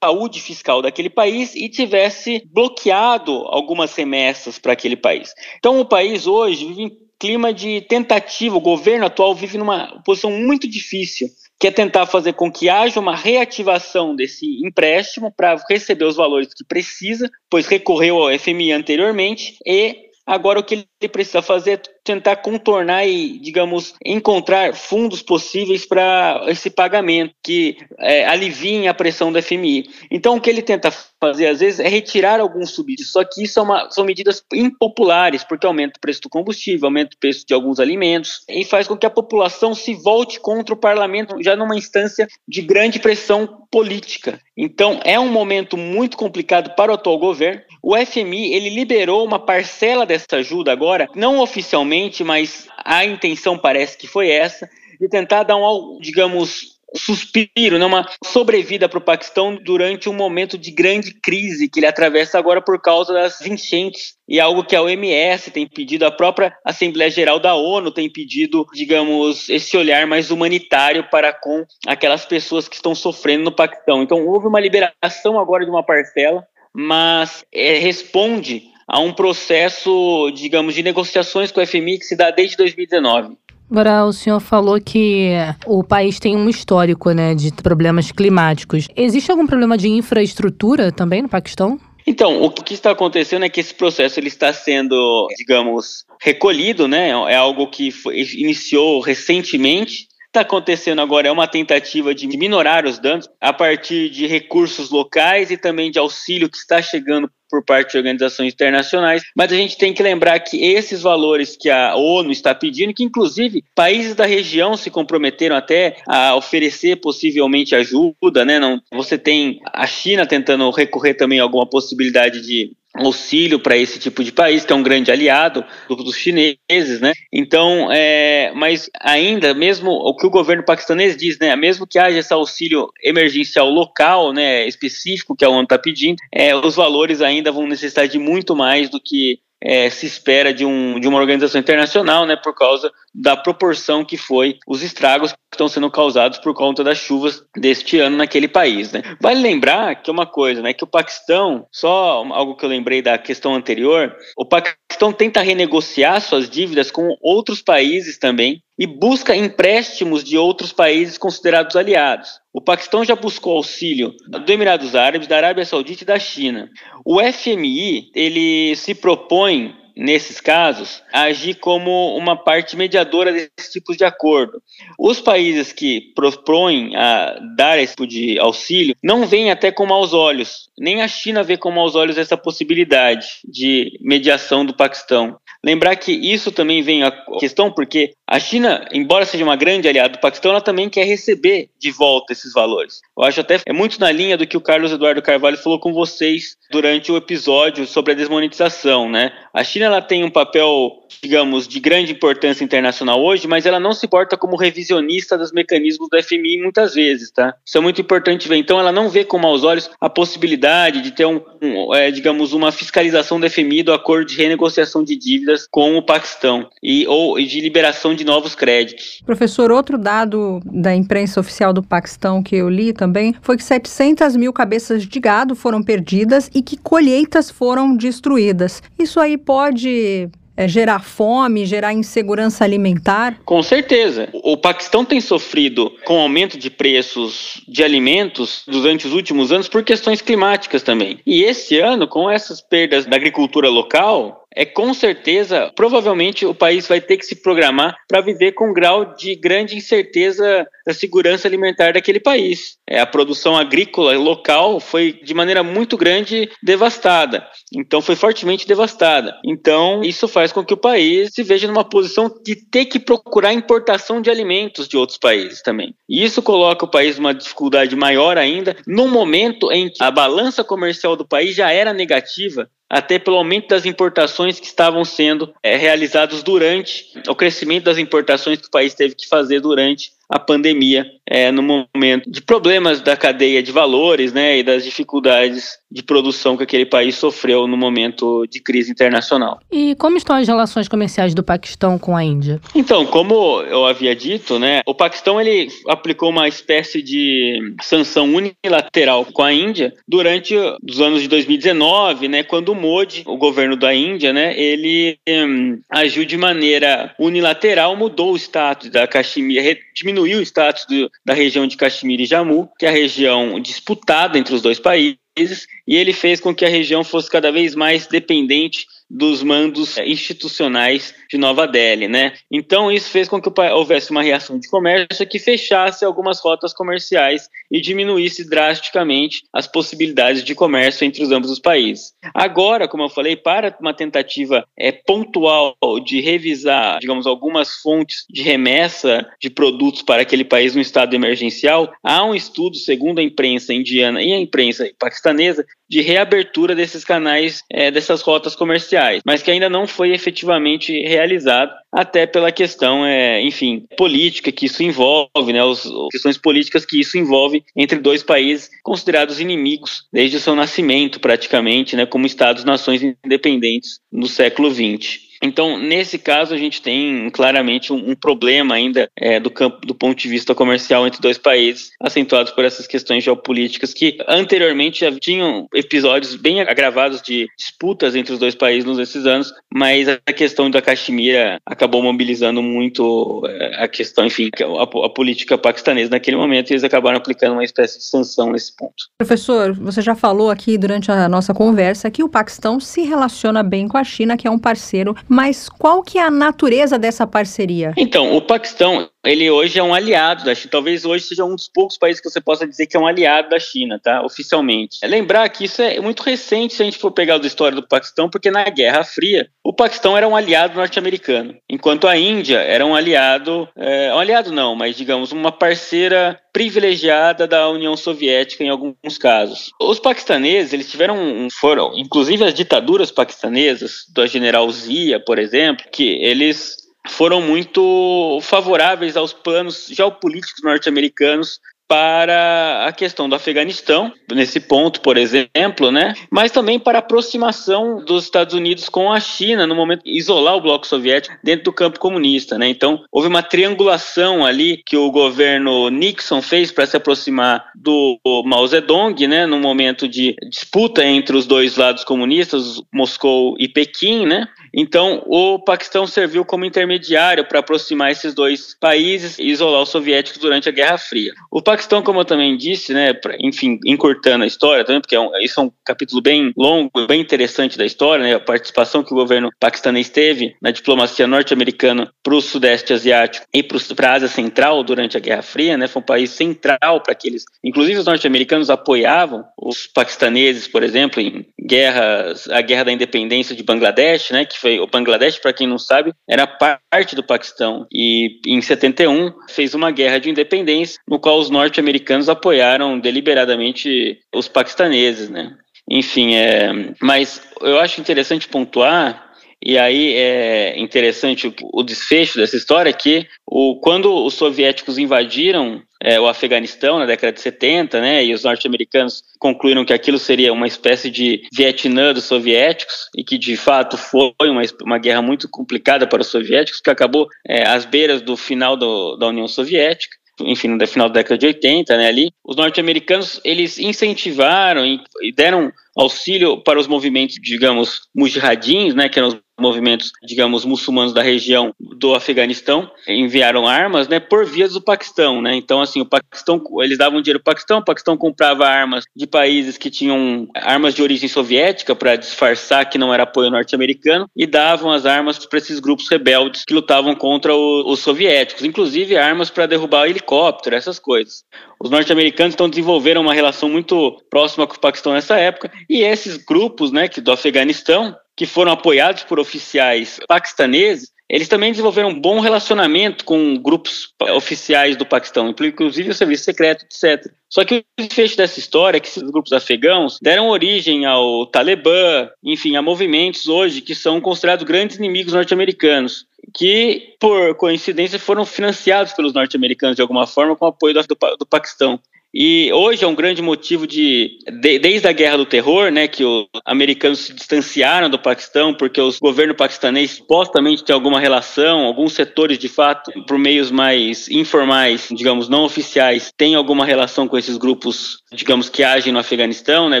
[0.02, 5.32] saúde fiscal daquele país e tivesse bloqueado algumas remessas para aquele país.
[5.58, 10.30] Então, o país hoje vive em clima de tentativa, o governo atual vive numa posição
[10.30, 16.04] muito difícil que é tentar fazer com que haja uma reativação desse empréstimo para receber
[16.04, 21.40] os valores que precisa, pois recorreu ao FMI anteriormente, e agora o que ele precisa
[21.40, 28.88] fazer é tentar contornar e, digamos, encontrar fundos possíveis para esse pagamento que é, aliviem
[28.88, 29.90] a pressão do FMI.
[30.10, 33.58] Então, o que ele tenta fazer, às vezes, é retirar alguns subsídios, só que isso
[33.58, 37.52] é uma, são medidas impopulares, porque aumenta o preço do combustível, aumenta o preço de
[37.52, 41.76] alguns alimentos, e faz com que a população se volte contra o parlamento, já numa
[41.76, 44.40] instância de grande pressão política.
[44.56, 47.60] Então, é um momento muito complicado para o atual governo.
[47.82, 53.96] O FMI, ele liberou uma parcela dessa ajuda agora, não oficialmente, mas a intenção parece
[53.96, 54.68] que foi essa,
[55.00, 60.56] de tentar dar um, digamos, suspiro, né, uma sobrevida para o Paquistão durante um momento
[60.56, 64.82] de grande crise que ele atravessa agora por causa das enchentes e algo que a
[64.82, 70.30] OMS tem pedido, a própria Assembleia Geral da ONU tem pedido, digamos, esse olhar mais
[70.30, 74.02] humanitário para com aquelas pessoas que estão sofrendo no Paquistão.
[74.02, 80.74] Então houve uma liberação agora de uma parcela, mas é, responde a um processo, digamos,
[80.74, 83.36] de negociações com o FMI que se dá desde 2019.
[83.68, 85.32] Agora, o senhor falou que
[85.66, 88.86] o país tem um histórico né, de problemas climáticos.
[88.94, 91.80] Existe algum problema de infraestrutura também no Paquistão?
[92.06, 97.08] Então, o que está acontecendo é que esse processo ele está sendo, digamos, recolhido, né?
[97.08, 100.06] É algo que foi, iniciou recentemente.
[100.36, 105.50] Está acontecendo agora é uma tentativa de minorar os danos a partir de recursos locais
[105.50, 109.78] e também de auxílio que está chegando por parte de organizações internacionais, mas a gente
[109.78, 114.26] tem que lembrar que esses valores que a ONU está pedindo, que inclusive países da
[114.26, 118.58] região se comprometeram até a oferecer possivelmente ajuda, né?
[118.58, 123.98] Não, você tem a China tentando recorrer também a alguma possibilidade de auxílio para esse
[123.98, 127.12] tipo de país, que é um grande aliado dos chineses, né?
[127.32, 131.54] Então, é, mas ainda, mesmo o que o governo paquistanês diz, né?
[131.56, 136.54] Mesmo que haja esse auxílio emergencial local, né, específico que a ONU está pedindo, é,
[136.54, 141.00] os valores ainda vão necessitar de muito mais do que é, se espera de, um,
[141.00, 145.68] de uma organização internacional, né, por causa da proporção que foi os estragos que estão
[145.68, 148.92] sendo causados por conta das chuvas deste ano naquele país.
[148.92, 149.02] Né.
[149.20, 153.16] Vale lembrar que uma coisa, né, que o Paquistão, só algo que eu lembrei da
[153.16, 160.22] questão anterior, o Paquistão tenta renegociar suas dívidas com outros países também e busca empréstimos
[160.22, 162.38] de outros países considerados aliados.
[162.52, 166.68] O Paquistão já buscou auxílio do Emirados Árabes, da Arábia Saudita e da China.
[167.04, 174.04] O FMI ele se propõe nesses casos, agir como uma parte mediadora desses tipos de
[174.04, 174.62] acordo.
[174.98, 180.12] Os países que propõem a dar esse tipo de auxílio não veem até com maus
[180.12, 185.38] olhos, nem a China vê com maus olhos essa possibilidade de mediação do Paquistão.
[185.64, 190.14] Lembrar que isso também vem a questão porque a China, embora seja uma grande aliada
[190.14, 193.00] do Paquistão, ela também quer receber de volta esses valores.
[193.16, 195.92] Eu acho até é muito na linha do que o Carlos Eduardo Carvalho falou com
[195.92, 199.32] vocês durante o episódio sobre a desmonetização, né?
[199.54, 200.90] A China ela tem um papel,
[201.22, 206.08] digamos, de grande importância internacional hoje, mas ela não se porta como revisionista dos mecanismos
[206.10, 207.54] do FMI muitas vezes, tá?
[207.64, 208.56] Isso é muito importante ver.
[208.56, 212.52] Então, ela não vê com maus olhos a possibilidade de ter um, um é, digamos,
[212.52, 217.36] uma fiscalização do FMI do acordo de renegociação de dívidas com o Paquistão e ou
[217.38, 219.20] de liberação de novos créditos.
[219.24, 224.36] Professor, outro dado da imprensa oficial do Paquistão que eu li também foi que 700
[224.36, 228.82] mil cabeças de gado foram perdidas e que colheitas foram destruídas.
[228.98, 233.38] Isso aí pode é, gerar fome, gerar insegurança alimentar?
[233.44, 234.28] Com certeza.
[234.32, 239.84] O Paquistão tem sofrido com aumento de preços de alimentos durante os últimos anos por
[239.84, 241.18] questões climáticas também.
[241.26, 246.88] E esse ano, com essas perdas da agricultura local, é com certeza, provavelmente o país
[246.88, 251.46] vai ter que se programar para viver com um grau de grande incerteza da segurança
[251.46, 252.78] alimentar daquele país.
[252.88, 259.36] É, a produção agrícola local foi de maneira muito grande devastada, então foi fortemente devastada.
[259.44, 263.52] Então isso faz com que o país se veja numa posição de ter que procurar
[263.52, 265.94] importação de alimentos de outros países também.
[266.08, 270.64] E isso coloca o país numa dificuldade maior ainda, no momento em que a balança
[270.64, 275.76] comercial do país já era negativa até pelo aumento das importações que estavam sendo é,
[275.76, 281.06] realizados durante o crescimento das importações que o país teve que fazer durante a pandemia
[281.28, 286.56] é, no momento de problemas da cadeia de valores né, e das dificuldades de produção
[286.56, 289.58] que aquele país sofreu no momento de crise internacional.
[289.70, 292.60] E como estão as relações comerciais do Paquistão com a Índia?
[292.74, 299.24] Então, como eu havia dito, né, o Paquistão ele aplicou uma espécie de sanção unilateral
[299.26, 303.94] com a Índia durante os anos de 2019, né, quando o Modi, o governo da
[303.94, 310.42] Índia, né, ele hum, agiu de maneira unilateral, mudou o status da Caxemira, diminuiu o
[310.42, 314.62] status do, da região de Caxemira e Jammu, que é a região disputada entre os
[314.62, 319.42] dois países e ele fez com que a região fosse cada vez mais dependente dos
[319.42, 322.32] mandos institucionais de Nova Delhi, né?
[322.50, 327.48] Então isso fez com que houvesse uma reação de comércio que fechasse algumas rotas comerciais
[327.70, 332.12] e diminuísse drasticamente as possibilidades de comércio entre os ambos os países.
[332.34, 338.42] Agora, como eu falei, para uma tentativa é, pontual de revisar, digamos, algumas fontes de
[338.42, 343.72] remessa de produtos para aquele país no estado emergencial, há um estudo, segundo a imprensa
[343.72, 349.50] indiana e a imprensa paquistanesa, de reabertura desses canais, é, dessas rotas comerciais, mas que
[349.50, 355.62] ainda não foi efetivamente realizado, até pela questão, é, enfim, política que isso envolve, né,
[355.62, 361.20] as questões políticas que isso envolve entre dois países considerados inimigos desde o seu nascimento,
[361.20, 365.26] praticamente, né, como Estados-nações independentes no século XX.
[365.42, 369.94] Então, nesse caso, a gente tem claramente um, um problema ainda é, do campo do
[369.94, 375.12] ponto de vista comercial entre dois países, acentuados por essas questões geopolíticas que anteriormente já
[375.12, 380.70] tinham episódios bem agravados de disputas entre os dois países nesses anos, mas a questão
[380.70, 386.70] da Caxemira acabou mobilizando muito é, a questão, enfim, a, a política paquistanesa naquele momento
[386.70, 388.94] e eles acabaram aplicando uma espécie de sanção nesse ponto.
[389.18, 393.88] Professor, você já falou aqui durante a nossa conversa que o Paquistão se relaciona bem
[393.88, 397.92] com a China, que é um parceiro mas qual que é a natureza dessa parceria?
[397.94, 400.70] Então, o Paquistão ele hoje é um aliado da China.
[400.70, 403.50] Talvez hoje seja um dos poucos países que você possa dizer que é um aliado
[403.50, 404.22] da China, tá?
[404.22, 404.98] Oficialmente.
[405.02, 407.86] É lembrar que isso é muito recente se a gente for pegar a história do
[407.86, 412.84] Paquistão, porque na Guerra Fria o Paquistão era um aliado norte-americano, enquanto a Índia era
[412.84, 418.70] um aliado, é, um aliado não, mas digamos uma parceira privilegiada da União Soviética em
[418.70, 419.70] alguns casos.
[419.80, 426.14] Os paquistaneses, eles tiveram, foram, inclusive as ditaduras paquistanesas, do general Zia, por exemplo, que
[426.22, 435.00] eles foram muito favoráveis aos planos geopolíticos norte-americanos para a questão do Afeganistão, nesse ponto,
[435.00, 436.14] por exemplo, né?
[436.30, 440.56] Mas também para a aproximação dos Estados Unidos com a China, no momento de isolar
[440.56, 442.68] o bloco soviético dentro do campo comunista, né?
[442.68, 448.66] Então, houve uma triangulação ali que o governo Nixon fez para se aproximar do Mao
[448.66, 454.48] Zedong, né, no momento de disputa entre os dois lados comunistas, Moscou e Pequim, né?
[454.76, 460.38] Então, o Paquistão serviu como intermediário para aproximar esses dois países e isolar os soviéticos
[460.38, 461.32] durante a Guerra Fria.
[461.50, 465.20] O Paquistão, como eu também disse, né, pra, enfim, encurtando a história também, porque é
[465.20, 469.14] um, isso é um capítulo bem longo, bem interessante da história, né, a participação que
[469.14, 474.28] o governo paquistanês teve na diplomacia norte-americana para o Sudeste Asiático e para a Ásia
[474.28, 478.68] Central durante a Guerra Fria, né, foi um país central para aqueles, inclusive os norte-americanos
[478.68, 484.58] apoiavam os paquistaneses, por exemplo, em guerras, a Guerra da Independência de Bangladesh, né, que
[484.58, 489.74] foi o Bangladesh, para quem não sabe, era parte do Paquistão e em 71 fez
[489.74, 495.56] uma guerra de independência no qual os norte-americanos apoiaram deliberadamente os paquistaneses, né?
[495.88, 499.25] Enfim, é, mas eu acho interessante pontuar
[499.68, 505.82] e aí é interessante o, o desfecho dessa história que o, quando os soviéticos invadiram
[506.00, 510.52] é, o Afeganistão na década de 70, né, e os norte-americanos concluíram que aquilo seria
[510.52, 515.48] uma espécie de Vietnã dos soviéticos e que de fato foi uma, uma guerra muito
[515.50, 520.14] complicada para os soviéticos que acabou é, às beiras do final do, da União Soviética
[520.40, 525.00] enfim, no final da década de 80, né, ali, os norte-americanos, eles incentivaram e,
[525.34, 531.22] deram auxílio para os movimentos, digamos, mujahidins, né, que eram os movimentos, digamos, muçulmanos da
[531.22, 535.54] região do Afeganistão enviaram armas, né, por vias do Paquistão, né?
[535.54, 539.26] Então, assim, o Paquistão, eles davam dinheiro para o Paquistão, o Paquistão comprava armas de
[539.26, 544.46] países que tinham armas de origem soviética para disfarçar que não era apoio norte-americano e
[544.46, 549.50] davam as armas para esses grupos rebeldes que lutavam contra o, os soviéticos, inclusive armas
[549.50, 551.44] para derrubar helicóptero, essas coisas.
[551.80, 556.36] Os norte-americanos então desenvolveram uma relação muito próxima com o Paquistão nessa época e esses
[556.36, 562.20] grupos, né, que do Afeganistão que foram apoiados por oficiais paquistaneses, eles também desenvolveram um
[562.20, 567.32] bom relacionamento com grupos oficiais do Paquistão, inclusive o serviço secreto, etc.
[567.48, 572.28] Só que o desfecho dessa história é que esses grupos afegãos deram origem ao Talibã,
[572.44, 579.12] enfim, a movimentos hoje que são considerados grandes inimigos norte-americanos, que, por coincidência, foram financiados
[579.12, 581.98] pelos norte-americanos de alguma forma com o apoio do, do, do Paquistão.
[582.34, 586.24] E hoje é um grande motivo de, de, desde a Guerra do Terror, né, que
[586.24, 592.12] os americanos se distanciaram do Paquistão porque o governo paquistanês supostamente tem alguma relação, alguns
[592.12, 597.56] setores de fato, por meios mais informais, digamos, não oficiais, têm alguma relação com esses
[597.56, 600.00] grupos, digamos, que agem no Afeganistão, né,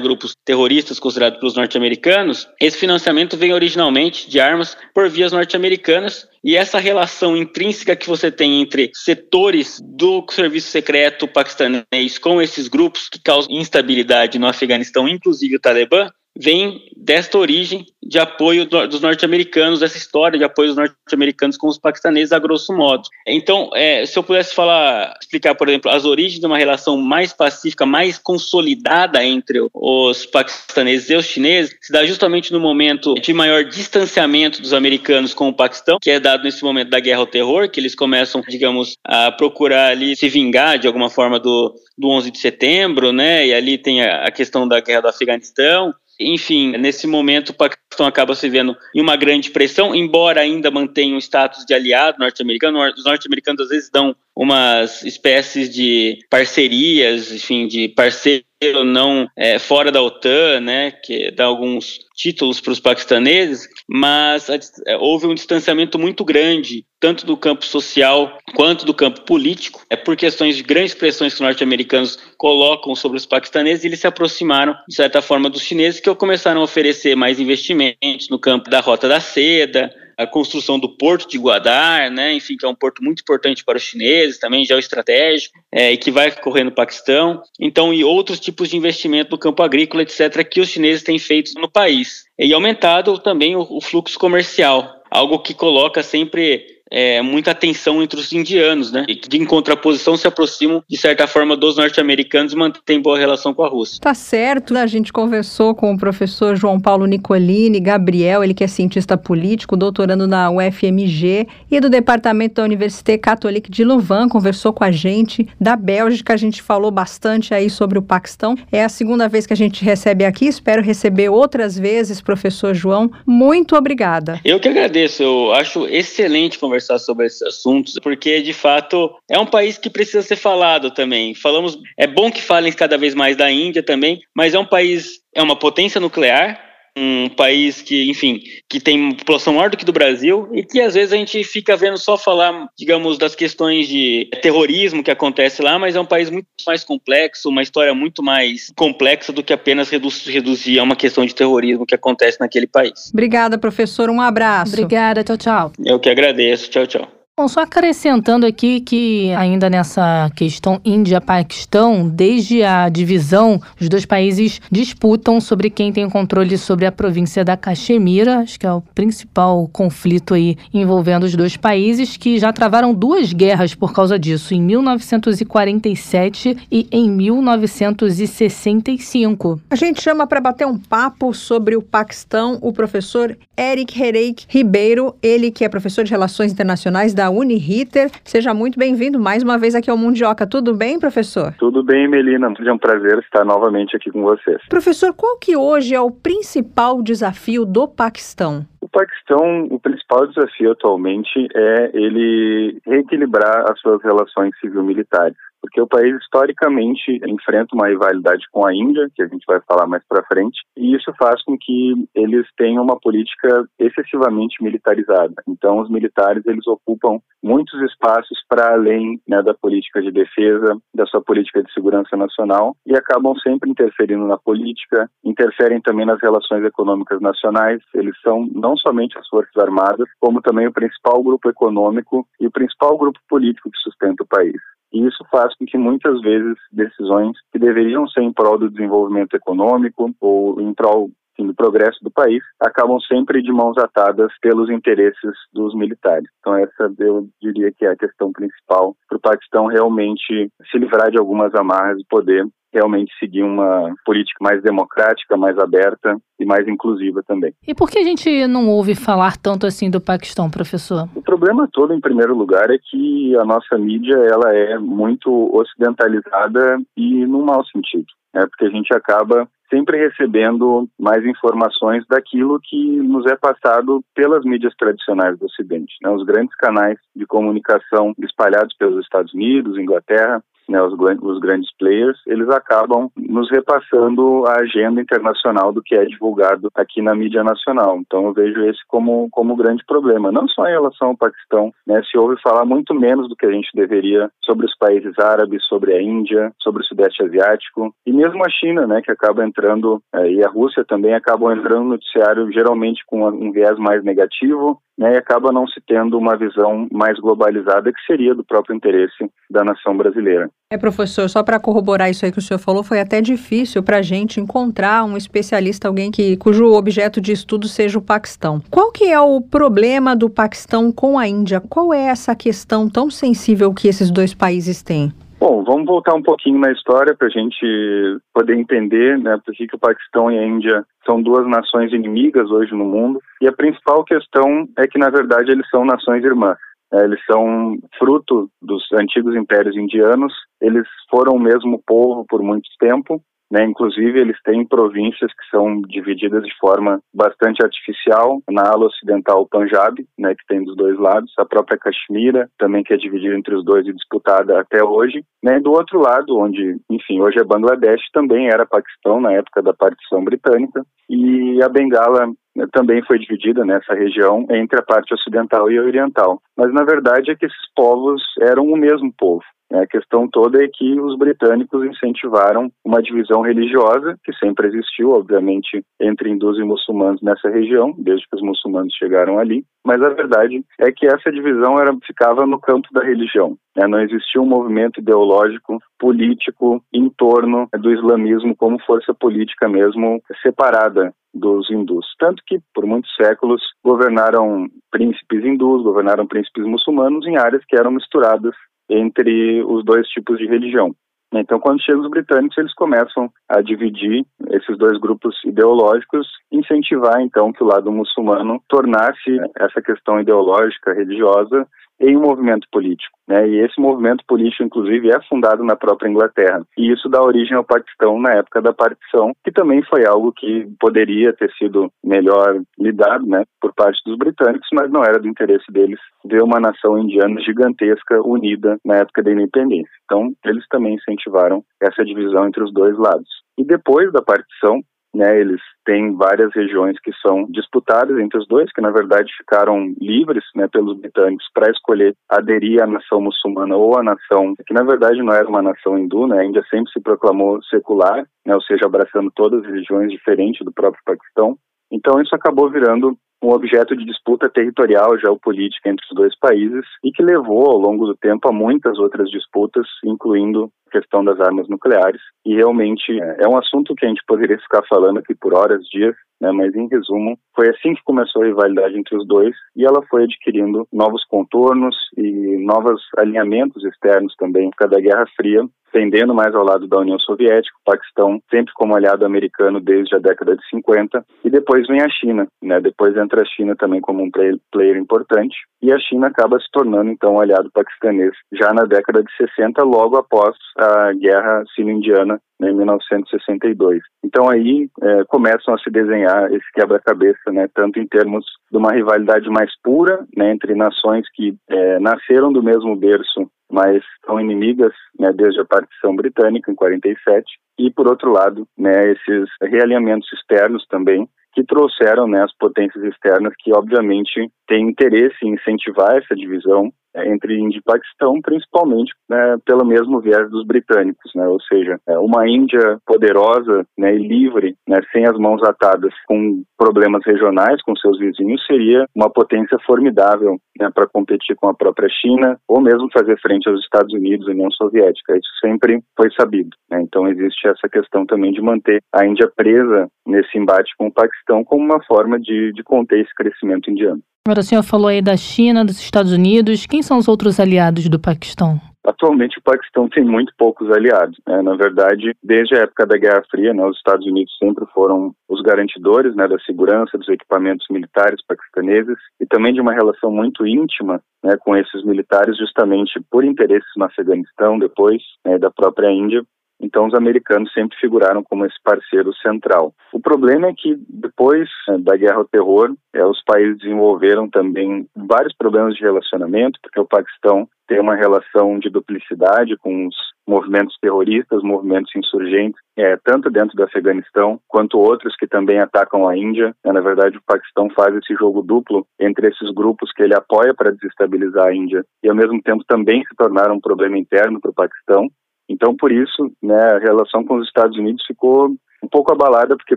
[0.00, 2.48] grupos terroristas considerados pelos norte-americanos.
[2.60, 8.30] Esse financiamento vem originalmente de armas por vias norte-americanas e essa relação intrínseca que você
[8.30, 15.08] tem entre setores do serviço secreto paquistanês com esses grupos que causam instabilidade no Afeganistão,
[15.08, 20.76] inclusive o Talibã, vem desta origem de apoio dos norte-americanos, dessa história de apoio dos
[20.76, 23.02] norte-americanos com os paquistaneses, a grosso modo.
[23.26, 27.32] Então, é, se eu pudesse falar, explicar, por exemplo, as origens de uma relação mais
[27.32, 33.32] pacífica, mais consolidada entre os paquistaneses e os chineses, se dá justamente no momento de
[33.32, 37.26] maior distanciamento dos americanos com o Paquistão, que é dado nesse momento da guerra ao
[37.26, 42.08] terror, que eles começam, digamos, a procurar ali se vingar de alguma forma do, do
[42.08, 43.46] 11 de setembro, né?
[43.46, 48.06] E ali tem a, a questão da guerra do Afeganistão, enfim, nesse momento o Paquistão
[48.06, 52.80] acaba se vendo em uma grande pressão, embora ainda mantenha o status de aliado norte-americano.
[52.96, 58.44] Os norte-americanos às vezes dão umas espécies de parcerias, enfim, de parceiro
[58.84, 64.96] não é, fora da OTAN, né, que dá alguns títulos para os paquistaneses, mas é,
[64.96, 70.16] houve um distanciamento muito grande, tanto do campo social quanto do campo político, é por
[70.16, 74.74] questões de grandes pressões que os norte-americanos colocam sobre os paquistaneses, e eles se aproximaram,
[74.88, 79.06] de certa forma, dos chineses, que começaram a oferecer mais investimentos no campo da Rota
[79.06, 83.20] da Seda, a construção do porto de Guadar, né, enfim, que é um porto muito
[83.20, 88.02] importante para os chineses, também geoestratégico, é, e que vai correr no Paquistão, então, e
[88.02, 92.24] outros tipos de investimento no campo agrícola, etc., que os chineses têm feito no país.
[92.38, 98.18] E aumentado também o, o fluxo comercial, algo que coloca sempre é, muita tensão entre
[98.18, 99.04] os indianos, né?
[99.08, 103.52] E que, em contraposição, se aproximam, de certa forma, dos norte-americanos e mantêm boa relação
[103.52, 103.98] com a Rússia.
[104.00, 104.82] Tá certo, né?
[104.82, 109.76] A gente conversou com o professor João Paulo Nicolini Gabriel, ele que é cientista político,
[109.76, 115.46] doutorando na UFMG e do Departamento da Université Catholique de Louvain, conversou com a gente.
[115.60, 118.56] Da Bélgica, a gente falou bastante aí sobre o Paquistão.
[118.70, 123.10] É a segunda vez que a gente recebe aqui, espero receber outras vezes, professor João.
[123.26, 124.40] Muito obrigada.
[124.44, 129.46] Eu que agradeço, eu acho excelente conversar sobre esses assuntos, porque de fato é um
[129.46, 131.34] país que precisa ser falado também.
[131.34, 135.20] Falamos, é bom que falem cada vez mais da Índia também, mas é um país,
[135.34, 136.65] é uma potência nuclear,
[136.96, 140.94] um país que, enfim, que tem população maior do que do Brasil e que às
[140.94, 145.78] vezes a gente fica vendo só falar, digamos, das questões de terrorismo que acontece lá,
[145.78, 149.90] mas é um país muito mais complexo, uma história muito mais complexa do que apenas
[149.90, 153.10] reduzir a uma questão de terrorismo que acontece naquele país.
[153.12, 154.08] Obrigada, professor.
[154.08, 154.72] Um abraço.
[154.72, 155.22] Obrigada.
[155.22, 155.72] Tchau, tchau.
[155.84, 156.70] Eu que agradeço.
[156.70, 157.15] Tchau, tchau.
[157.38, 164.58] Bom, só acrescentando aqui que, ainda nessa questão Índia-Paquistão, desde a divisão, os dois países
[164.70, 169.68] disputam sobre quem tem controle sobre a província da Caxemira, acho que é o principal
[169.70, 174.62] conflito aí envolvendo os dois países, que já travaram duas guerras por causa disso, em
[174.62, 179.60] 1947 e em 1965.
[179.68, 185.14] A gente chama para bater um papo sobre o Paquistão o professor Eric Hereik Ribeiro,
[185.22, 188.10] ele que é professor de Relações Internacionais da da Uniriter.
[188.24, 190.46] Seja muito bem-vindo mais uma vez aqui ao Mundioca.
[190.46, 191.52] Tudo bem, professor?
[191.58, 192.52] Tudo bem, Melina.
[192.64, 194.58] É um prazer estar novamente aqui com vocês.
[194.68, 198.64] Professor, qual que hoje é o principal desafio do Paquistão?
[198.80, 205.36] O Paquistão, o principal desafio atualmente é ele reequilibrar as suas relações civil-militares
[205.66, 209.86] porque o país historicamente enfrenta uma rivalidade com a Índia, que a gente vai falar
[209.86, 215.34] mais para frente, e isso faz com que eles tenham uma política excessivamente militarizada.
[215.48, 221.04] Então, os militares eles ocupam muitos espaços para além né, da política de defesa, da
[221.06, 226.64] sua política de segurança nacional, e acabam sempre interferindo na política, interferem também nas relações
[226.64, 227.82] econômicas nacionais.
[227.92, 232.52] Eles são não somente as forças armadas, como também o principal grupo econômico e o
[232.52, 234.75] principal grupo político que sustenta o país.
[234.96, 239.34] E isso faz com que muitas vezes decisões que deveriam ser em prol do desenvolvimento
[239.34, 244.70] econômico ou em prol enfim, do progresso do país acabam sempre de mãos atadas pelos
[244.70, 246.28] interesses dos militares.
[246.40, 251.10] Então essa eu diria que é a questão principal para o Paquistão realmente se livrar
[251.10, 256.68] de algumas amarras e poder realmente seguir uma política mais democrática, mais aberta e mais
[256.68, 257.54] inclusiva também.
[257.66, 261.08] E por que a gente não ouve falar tanto assim do Paquistão, professor?
[261.14, 266.78] O problema todo, em primeiro lugar, é que a nossa mídia ela é muito ocidentalizada
[266.96, 268.06] e no mau sentido.
[268.34, 274.44] É porque a gente acaba sempre recebendo mais informações daquilo que nos é passado pelas
[274.44, 275.94] mídias tradicionais do Ocidente.
[276.02, 276.10] Né?
[276.10, 280.92] Os grandes canais de comunicação espalhados pelos Estados Unidos, Inglaterra, né, os,
[281.22, 287.00] os, grandes players, eles acabam nos repassando a agenda internacional do que é divulgado aqui
[287.02, 287.98] na mídia nacional.
[287.98, 292.02] Então eu vejo esse como como grande problema, não só em relação ao Paquistão, né,
[292.10, 295.94] se ouve falar muito menos do que a gente deveria sobre os países árabes, sobre
[295.94, 300.30] a Índia, sobre o Sudeste Asiático e mesmo a China, né, que acaba entrando é,
[300.30, 305.14] e a Rússia também acabam entrando no noticiário geralmente com um viés mais negativo, né,
[305.14, 309.64] e acaba não se tendo uma visão mais globalizada que seria do próprio interesse da
[309.64, 310.50] nação brasileira.
[310.68, 313.98] É, professor, só para corroborar isso aí que o senhor falou, foi até difícil para
[313.98, 318.60] a gente encontrar um especialista, alguém que cujo objeto de estudo seja o Paquistão.
[318.68, 321.60] Qual que é o problema do Paquistão com a Índia?
[321.60, 325.12] Qual é essa questão tão sensível que esses dois países têm?
[325.38, 329.68] Bom, vamos voltar um pouquinho na história para a gente poder entender né, por que,
[329.68, 333.20] que o Paquistão e a Índia são duas nações inimigas hoje no mundo.
[333.40, 336.58] E a principal questão é que, na verdade, eles são nações irmãs.
[336.92, 342.68] É, eles são fruto dos antigos impérios indianos, eles foram o mesmo povo por muito
[342.78, 343.20] tempo,
[343.50, 343.64] né?
[343.64, 348.40] Inclusive, eles têm províncias que são divididas de forma bastante artificial.
[348.50, 352.82] Na ala ocidental, o Punjab, né, que tem dos dois lados, a própria Caxemira, também
[352.82, 355.22] que é dividida entre os dois e disputada até hoje.
[355.42, 355.60] Né?
[355.60, 360.24] Do outro lado, onde, enfim, hoje é Bangladesh, também era Paquistão na época da partição
[360.24, 360.82] britânica.
[361.08, 362.26] E a Bengala
[362.56, 366.40] né, também foi dividida nessa região entre a parte ocidental e a oriental.
[366.56, 369.44] Mas na verdade é que esses povos eram o mesmo povo.
[369.72, 375.82] A questão toda é que os britânicos incentivaram uma divisão religiosa, que sempre existiu, obviamente,
[376.00, 379.64] entre hindus e muçulmanos nessa região, desde que os muçulmanos chegaram ali.
[379.84, 383.56] Mas a verdade é que essa divisão era, ficava no campo da religião.
[383.76, 383.86] Né?
[383.88, 391.12] Não existia um movimento ideológico, político, em torno do islamismo como força política mesmo separada
[391.34, 392.06] dos hindus.
[392.18, 397.90] Tanto que, por muitos séculos, governaram príncipes hindus, governaram príncipes muçulmanos em áreas que eram
[397.90, 398.54] misturadas
[398.88, 400.94] entre os dois tipos de religião.
[401.34, 407.52] Então, quando chegam os britânicos, eles começam a dividir esses dois grupos ideológicos, incentivar então
[407.52, 411.66] que o lado muçulmano tornasse essa questão ideológica, religiosa,
[412.00, 413.16] em um movimento político.
[413.26, 413.48] Né?
[413.48, 416.62] E esse movimento político, inclusive, é fundado na própria Inglaterra.
[416.76, 420.66] E isso dá origem ao Paquistão na época da partição, que também foi algo que
[420.78, 425.70] poderia ter sido melhor lidado né, por parte dos britânicos, mas não era do interesse
[425.70, 429.90] deles ver uma nação indiana gigantesca unida na época da independência.
[430.04, 433.28] Então, eles também incentivaram essa divisão entre os dois lados.
[433.58, 434.82] E depois da partição,
[435.14, 439.94] né, eles têm várias regiões que são disputadas entre os dois, que na verdade ficaram
[440.00, 444.82] livres né, pelos britânicos para escolher aderir à nação muçulmana ou à nação, que na
[444.82, 448.62] verdade não era uma nação hindu, né, a Índia sempre se proclamou secular, né, ou
[448.62, 451.56] seja, abraçando todas as religiões diferentes do próprio Paquistão.
[451.90, 457.10] Então isso acabou virando um objeto de disputa territorial geopolítica entre os dois países e
[457.12, 461.68] que levou ao longo do tempo a muitas outras disputas, incluindo a questão das armas
[461.68, 462.20] nucleares.
[462.44, 465.82] E realmente é, é um assunto que a gente poderia ficar falando aqui por horas,
[465.88, 469.84] dias, né, mas em resumo, foi assim que começou a rivalidade entre os dois e
[469.84, 476.54] ela foi adquirindo novos contornos e novos alinhamentos externos também cada Guerra Fria, pendendo mais
[476.54, 480.68] ao lado da União Soviética, o Paquistão sempre como aliado americano desde a década de
[480.68, 482.80] 50, e depois vem a China, né?
[482.80, 487.10] Depois entra a China também como um player importante, e a China acaba se tornando
[487.10, 492.70] então um aliado paquistanês já na década de 60, logo após a Guerra Sino-Indiana né,
[492.70, 494.00] em 1962.
[494.24, 498.92] Então aí é, começam a se desenhar esse quebra-cabeça, né, tanto em termos de uma
[498.92, 504.92] rivalidade mais pura né, entre nações que é, nasceram do mesmo berço, mas são inimigas
[505.18, 507.44] né, desde a partição britânica em 47,
[507.78, 513.54] e por outro lado, né, esses realinhamentos externos também que trouxeram né, as potências externas
[513.58, 516.92] que obviamente têm interesse em incentivar essa divisão
[517.24, 522.18] entre Índia e Paquistão, principalmente né, pelo mesmo viés dos britânicos, né, ou seja, é,
[522.18, 527.96] uma Índia poderosa né, e livre, né, sem as mãos atadas, com problemas regionais com
[527.96, 533.08] seus vizinhos, seria uma potência formidável né, para competir com a própria China ou mesmo
[533.12, 535.36] fazer frente aos Estados Unidos e União Soviética.
[535.36, 536.70] Isso sempre foi sabido.
[536.90, 541.12] Né, então existe essa questão também de manter a Índia presa nesse embate com o
[541.12, 544.22] Paquistão como uma forma de, de conter esse crescimento indiano.
[544.46, 546.86] Agora, o senhor falou aí da China, dos Estados Unidos.
[546.86, 548.80] Quem são os outros aliados do Paquistão?
[549.04, 551.36] Atualmente, o Paquistão tem muito poucos aliados.
[551.44, 551.62] Né?
[551.62, 555.60] Na verdade, desde a época da Guerra Fria, né, os Estados Unidos sempre foram os
[555.62, 561.20] garantidores né, da segurança dos equipamentos militares paquistaneses e também de uma relação muito íntima
[561.42, 566.44] né, com esses militares, justamente por interesses no Afeganistão, depois né, da própria Índia.
[566.80, 569.94] Então, os americanos sempre figuraram como esse parceiro central.
[570.12, 575.06] O problema é que, depois né, da guerra ao terror, é, os países desenvolveram também
[575.16, 580.14] vários problemas de relacionamento, porque o Paquistão tem uma relação de duplicidade com os
[580.46, 586.36] movimentos terroristas, movimentos insurgentes, é, tanto dentro do Afeganistão quanto outros que também atacam a
[586.36, 586.74] Índia.
[586.84, 590.74] É, na verdade, o Paquistão faz esse jogo duplo entre esses grupos que ele apoia
[590.74, 594.70] para desestabilizar a Índia e, ao mesmo tempo, também se tornaram um problema interno para
[594.70, 595.28] o Paquistão.
[595.68, 598.70] Então, por isso, né, a relação com os Estados Unidos ficou
[599.02, 599.96] um pouco abalada, porque,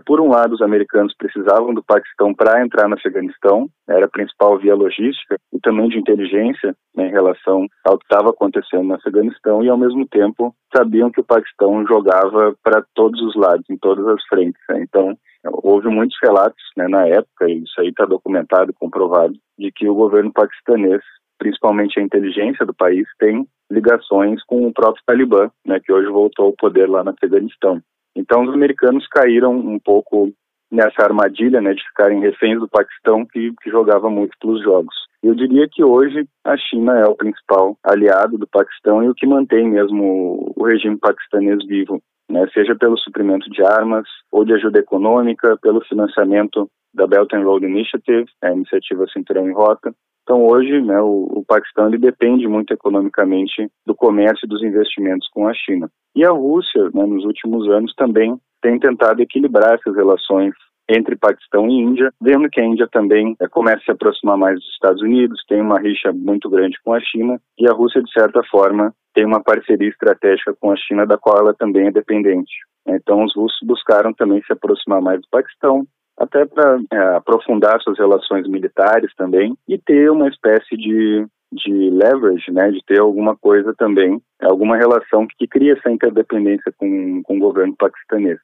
[0.00, 4.58] por um lado, os americanos precisavam do Paquistão para entrar no Afeganistão, era a principal
[4.58, 9.64] via logística e também de inteligência né, em relação ao que estava acontecendo no Afeganistão,
[9.64, 14.06] e, ao mesmo tempo, sabiam que o Paquistão jogava para todos os lados, em todas
[14.06, 14.60] as frentes.
[14.68, 14.82] Né?
[14.82, 15.16] Então,
[15.62, 19.94] houve muitos relatos né, na época, e isso aí está documentado comprovado, de que o
[19.94, 21.02] governo paquistanês
[21.40, 26.46] principalmente a inteligência do país, tem ligações com o próprio Talibã, né, que hoje voltou
[26.46, 27.80] ao poder lá no Afeganistão.
[28.14, 30.30] Então, os americanos caíram um pouco
[30.70, 34.94] nessa armadilha né, de ficarem reféns do Paquistão, que, que jogava múltiplos jogos.
[35.22, 39.26] Eu diria que hoje a China é o principal aliado do Paquistão e o que
[39.26, 44.78] mantém mesmo o regime paquistanês vivo, né, seja pelo suprimento de armas ou de ajuda
[44.78, 49.94] econômica, pelo financiamento da Belt and Road Initiative, a iniciativa Cinturão em Rota,
[50.30, 55.48] então, hoje, né, o, o Paquistão depende muito economicamente do comércio e dos investimentos com
[55.48, 55.90] a China.
[56.14, 60.54] E a Rússia, né, nos últimos anos, também tem tentado equilibrar essas relações
[60.88, 64.54] entre Paquistão e Índia, vendo que a Índia também é, começa a se aproximar mais
[64.54, 68.12] dos Estados Unidos, tem uma rixa muito grande com a China, e a Rússia, de
[68.12, 72.52] certa forma, tem uma parceria estratégica com a China, da qual ela também é dependente.
[72.86, 75.84] Então, os russos buscaram também se aproximar mais do Paquistão,
[76.20, 82.52] até para é, aprofundar suas relações militares também e ter uma espécie de, de leverage,
[82.52, 87.36] né, de ter alguma coisa também, alguma relação que, que cria essa interdependência com, com
[87.38, 88.38] o governo paquistanês.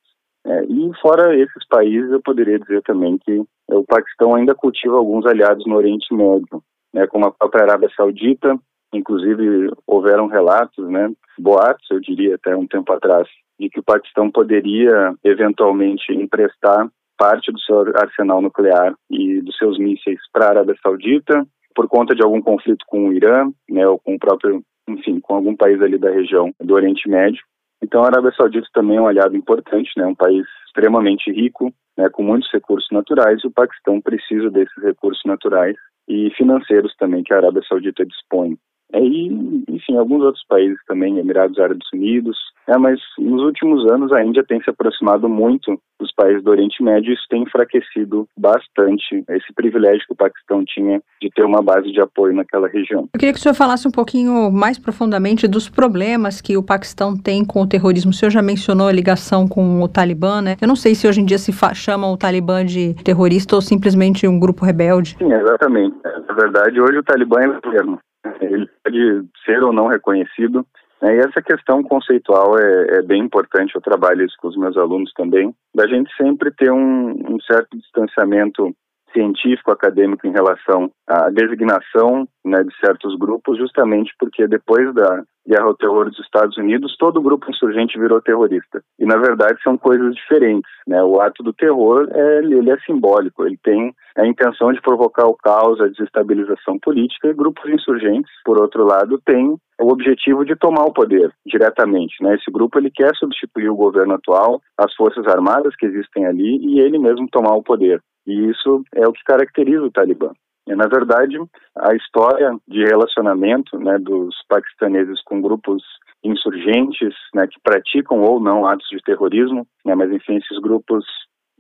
[0.47, 5.27] É, e fora esses países, eu poderia dizer também que o Paquistão ainda cultiva alguns
[5.27, 6.63] aliados no Oriente Médio,
[6.95, 8.57] né, como a própria Arábia Saudita,
[8.95, 13.29] inclusive houveram relatos, né, boatos, eu diria até um tempo atrás,
[13.61, 19.79] de que o Paquistão poderia eventualmente emprestar parte do seu arsenal nuclear e dos seus
[19.79, 23.99] mísseis para a Arábia Saudita por conta de algum conflito com o Irã, né, ou
[23.99, 27.43] com o próprio, enfim, com algum país ali da região do Oriente Médio.
[27.83, 32.09] Então a Arábia Saudita também é um aliado importante, né, um país extremamente rico, né,
[32.09, 35.77] com muitos recursos naturais, e o Paquistão precisa desses recursos naturais
[36.09, 38.57] e financeiros também que a Arábia Saudita dispõe.
[38.95, 39.27] E,
[39.69, 42.37] enfim, alguns outros países também, Emirados Árabes Unidos,
[42.69, 46.83] é, mas nos últimos anos a Índia tem se aproximado muito dos países do Oriente
[46.83, 51.63] Médio e isso tem enfraquecido bastante esse privilégio que o Paquistão tinha de ter uma
[51.63, 53.09] base de apoio naquela região.
[53.15, 57.17] Eu queria que o senhor falasse um pouquinho mais profundamente dos problemas que o Paquistão
[57.17, 58.11] tem com o terrorismo.
[58.11, 60.57] O senhor já mencionou a ligação com o Talibã, né?
[60.61, 64.27] Eu não sei se hoje em dia se chama o Talibã de terrorista ou simplesmente
[64.27, 65.17] um grupo rebelde.
[65.19, 65.97] Sim, exatamente.
[66.05, 67.99] Na verdade, hoje o Talibã é governo.
[68.41, 70.67] Ele pode ser ou não reconhecido,
[71.03, 74.77] é, e essa questão conceitual é, é, bem importante, eu trabalho isso com os meus
[74.77, 78.75] alunos também, da gente sempre ter um, um certo distanciamento
[79.17, 85.65] científico, acadêmico em relação à designação né, de certos grupos, justamente porque depois da guerra
[85.65, 88.83] ao terror dos Estados Unidos, todo grupo insurgente virou terrorista.
[88.99, 90.71] E na verdade são coisas diferentes.
[90.87, 91.03] Né?
[91.03, 95.37] O ato do terror é, ele é simbólico, ele tem a intenção de provocar o
[95.37, 100.85] caos, a desestabilização política, e grupos insurgentes, por outro lado, têm o objetivo de tomar
[100.85, 102.23] o poder diretamente.
[102.23, 102.35] Né?
[102.35, 106.81] Esse grupo ele quer substituir o governo atual, as forças armadas que existem ali e
[106.81, 108.01] ele mesmo tomar o poder.
[108.27, 110.33] E isso é o que caracteriza o Talibã.
[110.69, 111.39] E, na verdade,
[111.77, 115.83] a história de relacionamento né, dos paquistaneses com grupos
[116.25, 121.05] insurgentes né, que praticam ou não atos de terrorismo, né, mas enfim, esses grupos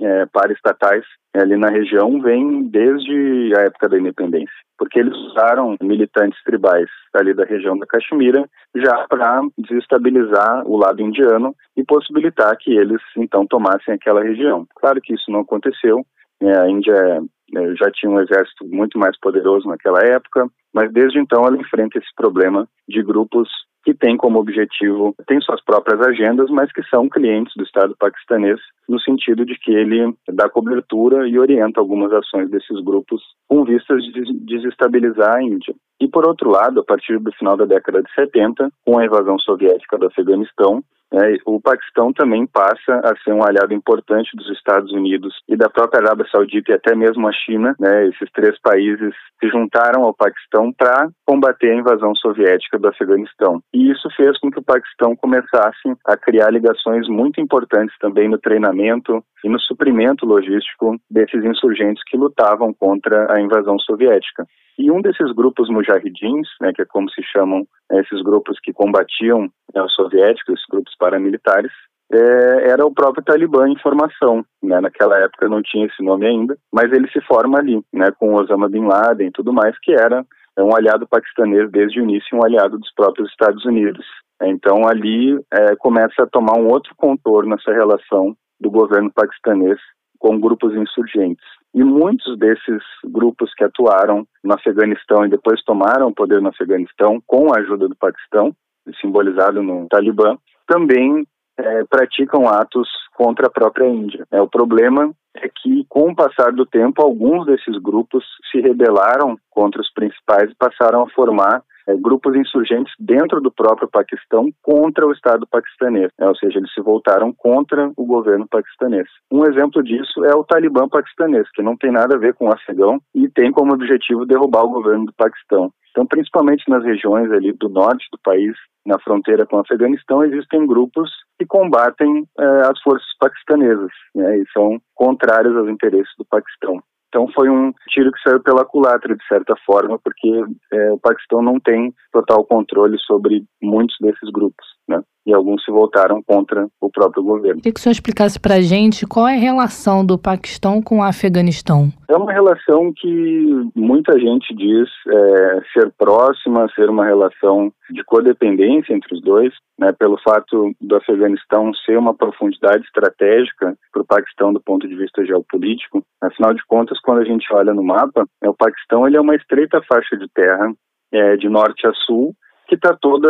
[0.00, 1.04] é, paraestatais
[1.34, 7.34] ali na região vem desde a época da independência, porque eles usaram militantes tribais ali
[7.34, 8.44] da região da Caxemira
[8.74, 14.66] já para desestabilizar o lado indiano e possibilitar que eles então tomassem aquela região.
[14.76, 16.04] Claro que isso não aconteceu,
[16.42, 17.22] a Índia
[17.54, 21.98] é, já tinha um exército muito mais poderoso naquela época, mas desde então ela enfrenta
[21.98, 23.48] esse problema de grupos
[23.86, 28.58] que têm como objetivo, têm suas próprias agendas, mas que são clientes do Estado paquistanês,
[28.88, 34.02] no sentido de que ele dá cobertura e orienta algumas ações desses grupos com vistas
[34.02, 35.72] de desestabilizar a Índia.
[36.00, 39.38] E, por outro lado, a partir do final da década de 70, com a invasão
[39.38, 40.82] soviética do Afeganistão,
[41.12, 45.68] é, o Paquistão também passa a ser um aliado importante dos Estados Unidos e da
[45.70, 47.74] própria Arábia Saudita e até mesmo a China.
[47.78, 53.60] Né, esses três países se juntaram ao Paquistão para combater a invasão soviética do Afeganistão.
[53.72, 58.38] E isso fez com que o Paquistão começasse a criar ligações muito importantes também no
[58.38, 64.44] treinamento e no suprimento logístico desses insurgentes que lutavam contra a invasão soviética.
[64.78, 68.72] E um desses grupos mujahidins, né, que é como se chamam né, esses grupos que
[68.72, 71.72] combatiam né, os soviéticos, esses grupos paramilitares,
[72.12, 74.44] é, era o próprio Talibã em formação.
[74.62, 74.80] Né?
[74.80, 78.68] Naquela época não tinha esse nome ainda, mas ele se forma ali, né, com Osama
[78.68, 80.24] Bin Laden e tudo mais, que era
[80.58, 84.06] é um aliado paquistanês desde o início, um aliado dos próprios Estados Unidos.
[84.42, 89.78] Então ali é, começa a tomar um outro contorno essa relação do governo paquistanês
[90.18, 91.44] com grupos insurgentes.
[91.74, 97.20] E muitos desses grupos que atuaram no Afeganistão e depois tomaram o poder no Afeganistão
[97.26, 98.54] com a ajuda do Paquistão,
[98.98, 101.26] simbolizado no Talibã, também
[101.58, 104.26] é, praticam atos contra a própria Índia.
[104.30, 109.38] É, o problema é que, com o passar do tempo, alguns desses grupos se rebelaram
[109.50, 111.62] contra os principais e passaram a formar
[111.94, 116.26] grupos insurgentes dentro do próprio Paquistão contra o Estado paquistanês, né?
[116.26, 119.06] ou seja, eles se voltaram contra o governo paquistanês.
[119.30, 122.52] Um exemplo disso é o Talibã paquistanês, que não tem nada a ver com o
[122.52, 125.70] afegão e tem como objetivo derrubar o governo do Paquistão.
[125.90, 130.66] Então, principalmente nas regiões ali do norte do país, na fronteira com o Afeganistão, existem
[130.66, 136.82] grupos que combatem eh, as forças paquistanesas né, e são contrários aos interesses do Paquistão.
[137.08, 140.28] Então foi um tiro que saiu pela culatra, de certa forma, porque
[140.72, 145.00] é, o Paquistão não tem total controle sobre muitos desses grupos, né?
[145.26, 147.56] E alguns se voltaram contra o próprio governo.
[147.56, 150.98] Queria que o senhor explicasse para a gente qual é a relação do Paquistão com
[150.98, 151.92] o Afeganistão.
[152.08, 158.94] É uma relação que muita gente diz é, ser próxima, ser uma relação de codependência
[158.94, 164.52] entre os dois, né, pelo fato do Afeganistão ser uma profundidade estratégica para o Paquistão
[164.52, 166.04] do ponto de vista geopolítico.
[166.22, 169.34] Afinal de contas, quando a gente olha no mapa, é, o Paquistão ele é uma
[169.34, 170.72] estreita faixa de terra
[171.12, 172.32] é, de norte a sul
[172.66, 173.28] que está toda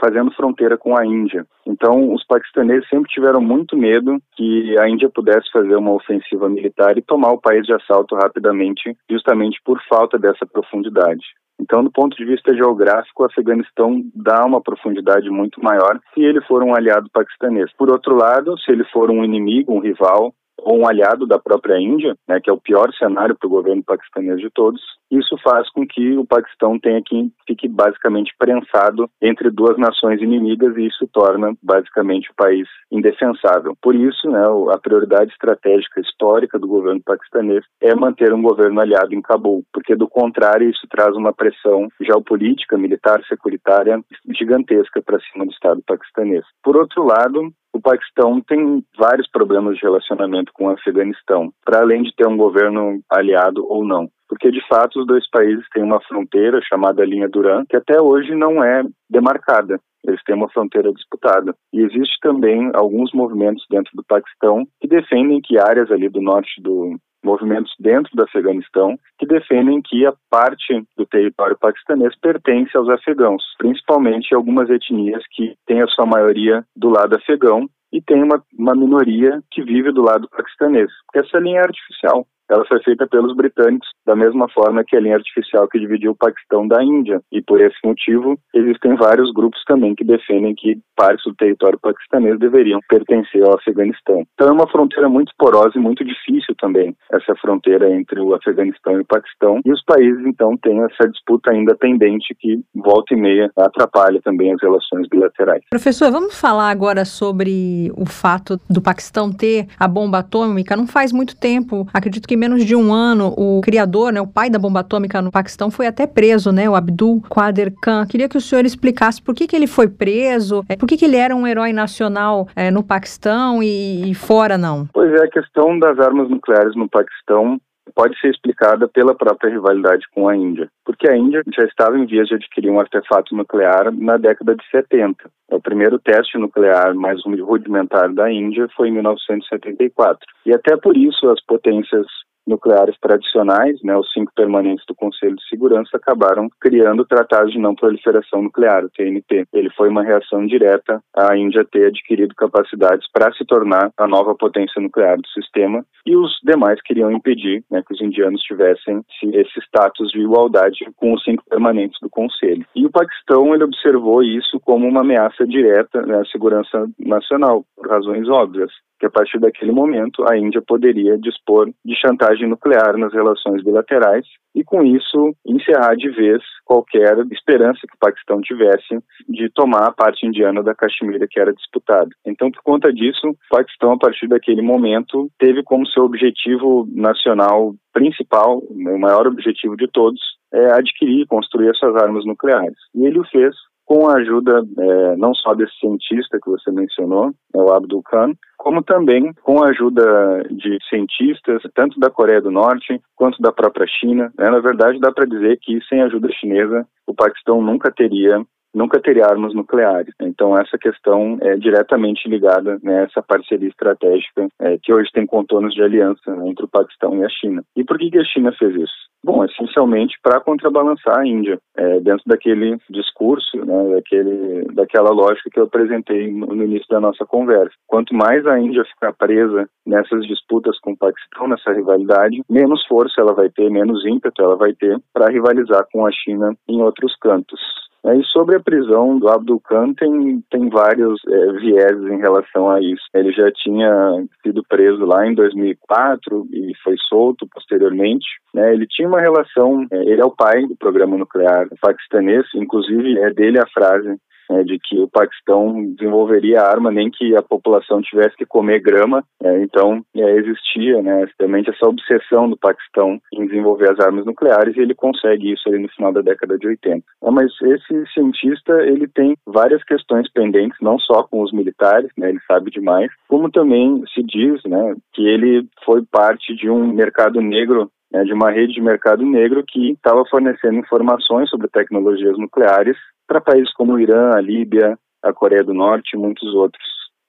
[0.00, 1.46] fazendo fronteira com a Índia.
[1.66, 6.96] Então, os paquistaneses sempre tiveram muito medo que a Índia pudesse fazer uma ofensiva militar
[6.98, 11.24] e tomar o país de assalto rapidamente, justamente por falta dessa profundidade.
[11.60, 16.40] Então, do ponto de vista geográfico, o Afeganistão dá uma profundidade muito maior se ele
[16.42, 17.72] for um aliado paquistanês.
[17.78, 20.34] Por outro lado, se ele for um inimigo, um rival,
[20.64, 23.84] ou um aliado da própria Índia, né, que é o pior cenário para o governo
[23.84, 29.50] paquistanês de todos, isso faz com que o Paquistão tenha que fique basicamente prensado entre
[29.50, 33.76] duas nações inimigas e isso torna basicamente o país indefensável.
[33.80, 34.42] Por isso, né,
[34.72, 39.94] a prioridade estratégica histórica do governo paquistanês é manter um governo aliado em Cabul, porque
[39.94, 44.00] do contrário isso traz uma pressão geopolítica, militar, securitária
[44.36, 46.44] gigantesca para cima do Estado paquistanês.
[46.62, 52.04] Por outro lado, o Paquistão tem vários problemas de relacionamento com o Afeganistão, para além
[52.04, 54.08] de ter um governo aliado ou não.
[54.28, 58.32] Porque, de fato, os dois países têm uma fronteira chamada Linha Duran, que até hoje
[58.32, 59.80] não é demarcada.
[60.06, 61.52] Eles têm uma fronteira disputada.
[61.72, 66.62] E existe também alguns movimentos dentro do Paquistão que defendem que áreas ali do norte
[66.62, 72.88] do, movimentos dentro do Afeganistão que defendem que a parte do território paquistanês pertence aos
[72.88, 78.42] afegãos, principalmente algumas etnias que têm a sua maioria do lado afegão e tem uma,
[78.58, 80.90] uma minoria que vive do lado paquistanês.
[81.14, 85.16] Essa linha é artificial ela foi feita pelos britânicos, da mesma forma que a linha
[85.16, 87.20] artificial que dividiu o Paquistão da Índia.
[87.32, 92.38] E por esse motivo, existem vários grupos também que defendem que partes do território paquistanês
[92.38, 94.24] deveriam pertencer ao Afeganistão.
[94.34, 98.94] Então é uma fronteira muito porosa e muito difícil também, essa fronteira entre o Afeganistão
[98.94, 99.60] e o Paquistão.
[99.64, 104.52] E os países, então, têm essa disputa ainda pendente que, volta e meia, atrapalha também
[104.52, 105.62] as relações bilaterais.
[105.70, 110.76] Professor, vamos falar agora sobre o fato do Paquistão ter a bomba atômica.
[110.76, 114.26] Não faz muito tempo, acredito que em menos de um ano, o criador, né, o
[114.26, 118.06] pai da bomba atômica no Paquistão, foi até preso, né, o Abdul Qadir Khan.
[118.06, 121.04] Queria que o senhor explicasse por que, que ele foi preso, é, por que, que
[121.04, 124.86] ele era um herói nacional é, no Paquistão e, e fora não.
[124.92, 127.58] Pois é, a questão das armas nucleares no Paquistão
[127.94, 132.06] pode ser explicada pela própria rivalidade com a Índia, porque a Índia já estava em
[132.06, 135.30] vias de adquirir um artefato nuclear na década de 70.
[135.50, 140.18] O primeiro teste nuclear mais rudimentar da Índia foi em 1974.
[140.46, 142.06] E até por isso as potências
[142.46, 147.58] nucleares tradicionais, né, os cinco permanentes do Conselho de Segurança, acabaram criando o Tratado de
[147.58, 149.46] Não Proliferação Nuclear, o TNP.
[149.52, 154.34] Ele foi uma reação direta à Índia ter adquirido capacidades para se tornar a nova
[154.34, 159.60] potência nuclear do sistema e os demais queriam impedir né, que os indianos tivessem esse
[159.60, 162.66] status de igualdade com os cinco permanentes do Conselho.
[162.74, 167.88] E o Paquistão ele observou isso como uma ameaça direta né, à segurança nacional, por
[167.88, 173.12] razões óbvias que a partir daquele momento a Índia poderia dispor de chantagem nuclear nas
[173.12, 179.50] relações bilaterais e, com isso, encerrar de vez qualquer esperança que o Paquistão tivesse de
[179.50, 182.08] tomar a parte indiana da Caxemira que era disputada.
[182.26, 187.74] Então, por conta disso, o Paquistão, a partir daquele momento, teve como seu objetivo nacional
[187.92, 190.20] principal, o maior objetivo de todos,
[190.52, 192.76] é adquirir e construir essas armas nucleares.
[192.94, 193.54] E ele o fez
[193.84, 198.32] com a ajuda é, não só desse cientista que você mencionou, é o Abdul Khan,
[198.56, 203.86] como também com a ajuda de cientistas, tanto da Coreia do Norte quanto da própria
[203.86, 204.32] China.
[204.38, 204.50] Né?
[204.50, 208.42] Na verdade, dá para dizer que sem a ajuda chinesa, o Paquistão nunca teria
[208.74, 210.14] nunca teria armas nucleares.
[210.20, 215.74] Então essa questão é diretamente ligada né, essa parceria estratégica é, que hoje tem contornos
[215.74, 217.62] de aliança né, entre o Paquistão e a China.
[217.76, 219.04] E por que, que a China fez isso?
[219.24, 225.58] Bom, essencialmente para contrabalançar a Índia, é, dentro daquele discurso, né, daquele, daquela lógica que
[225.58, 227.72] eu apresentei no, no, início da nossa conversa.
[227.86, 233.18] Quanto mais a Índia ficar presa nessas disputas com o Paquistão, nessa rivalidade, menos força
[233.18, 237.16] ela vai ter, menos ímpeto ela vai ter para rivalizar com a China em outros
[237.16, 237.60] cantos.
[238.06, 242.78] E sobre a prisão do Abdul Khan, tem, tem vários é, vieses em relação a
[242.78, 243.02] isso.
[243.14, 248.26] Ele já tinha sido preso lá em 2004 e foi solto posteriormente.
[248.52, 248.74] Né?
[248.74, 253.32] Ele tinha uma relação, é, ele é o pai do programa nuclear paquistanês, inclusive é
[253.32, 254.18] dele a frase
[254.50, 259.24] né, de que o Paquistão desenvolveria arma nem que a população tivesse que comer grama.
[259.42, 264.76] É, então, é, existia né, realmente essa obsessão do Paquistão em desenvolver as armas nucleares
[264.76, 267.04] e ele consegue isso ali no final da década de 80.
[267.22, 272.28] É, mas esse cientista, ele tem várias questões pendentes, não só com os militares, né,
[272.28, 277.40] ele sabe demais, como também se diz né, que ele foi parte de um mercado
[277.40, 282.96] negro né, de uma rede de mercado negro que estava fornecendo informações sobre tecnologias nucleares
[283.26, 286.84] para países como o Irã, a Líbia, a Coreia do Norte e muitos outros.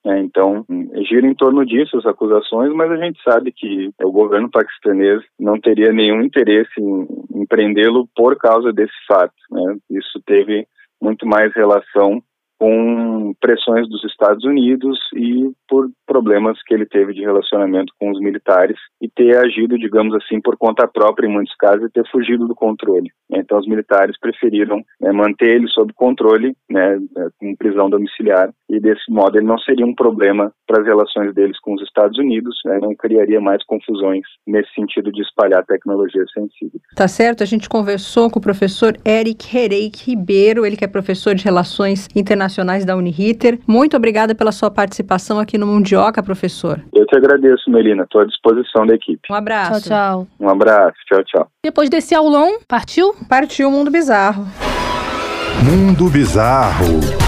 [0.06, 0.64] É, então,
[1.10, 5.60] gira em torno disso as acusações, mas a gente sabe que o governo paquistanês não
[5.60, 9.34] teria nenhum interesse em, em prendê-lo por causa desse fato.
[9.50, 9.78] Né?
[9.90, 10.68] Isso teve
[11.02, 12.22] muito mais relação
[12.58, 18.20] com pressões dos Estados Unidos e por problemas que ele teve de relacionamento com os
[18.20, 22.48] militares e ter agido, digamos assim, por conta própria em muitos casos e ter fugido
[22.48, 23.10] do controle.
[23.30, 26.98] Então os militares preferiram né, manter ele sob controle, né,
[27.40, 31.60] com prisão domiciliar e desse modo ele não seria um problema para as relações deles
[31.60, 36.82] com os Estados Unidos, né, não criaria mais confusões nesse sentido de espalhar tecnologias sensíveis.
[36.96, 41.36] Tá certo, a gente conversou com o professor Eric Hereik Ribeiro, ele que é professor
[41.36, 42.45] de Relações Internacionais
[42.86, 43.60] da Uniriter.
[43.68, 46.82] Muito obrigada pela sua participação aqui no Mundioca, professor.
[46.94, 49.22] Eu te agradeço, Melina, estou à disposição da equipe.
[49.30, 49.82] Um abraço.
[49.82, 50.28] Tchau, tchau.
[50.40, 51.48] Um abraço, tchau, tchau.
[51.64, 53.14] Depois desse aulão, partiu?
[53.28, 54.46] Partiu o Mundo Bizarro.
[55.64, 57.25] Mundo Bizarro.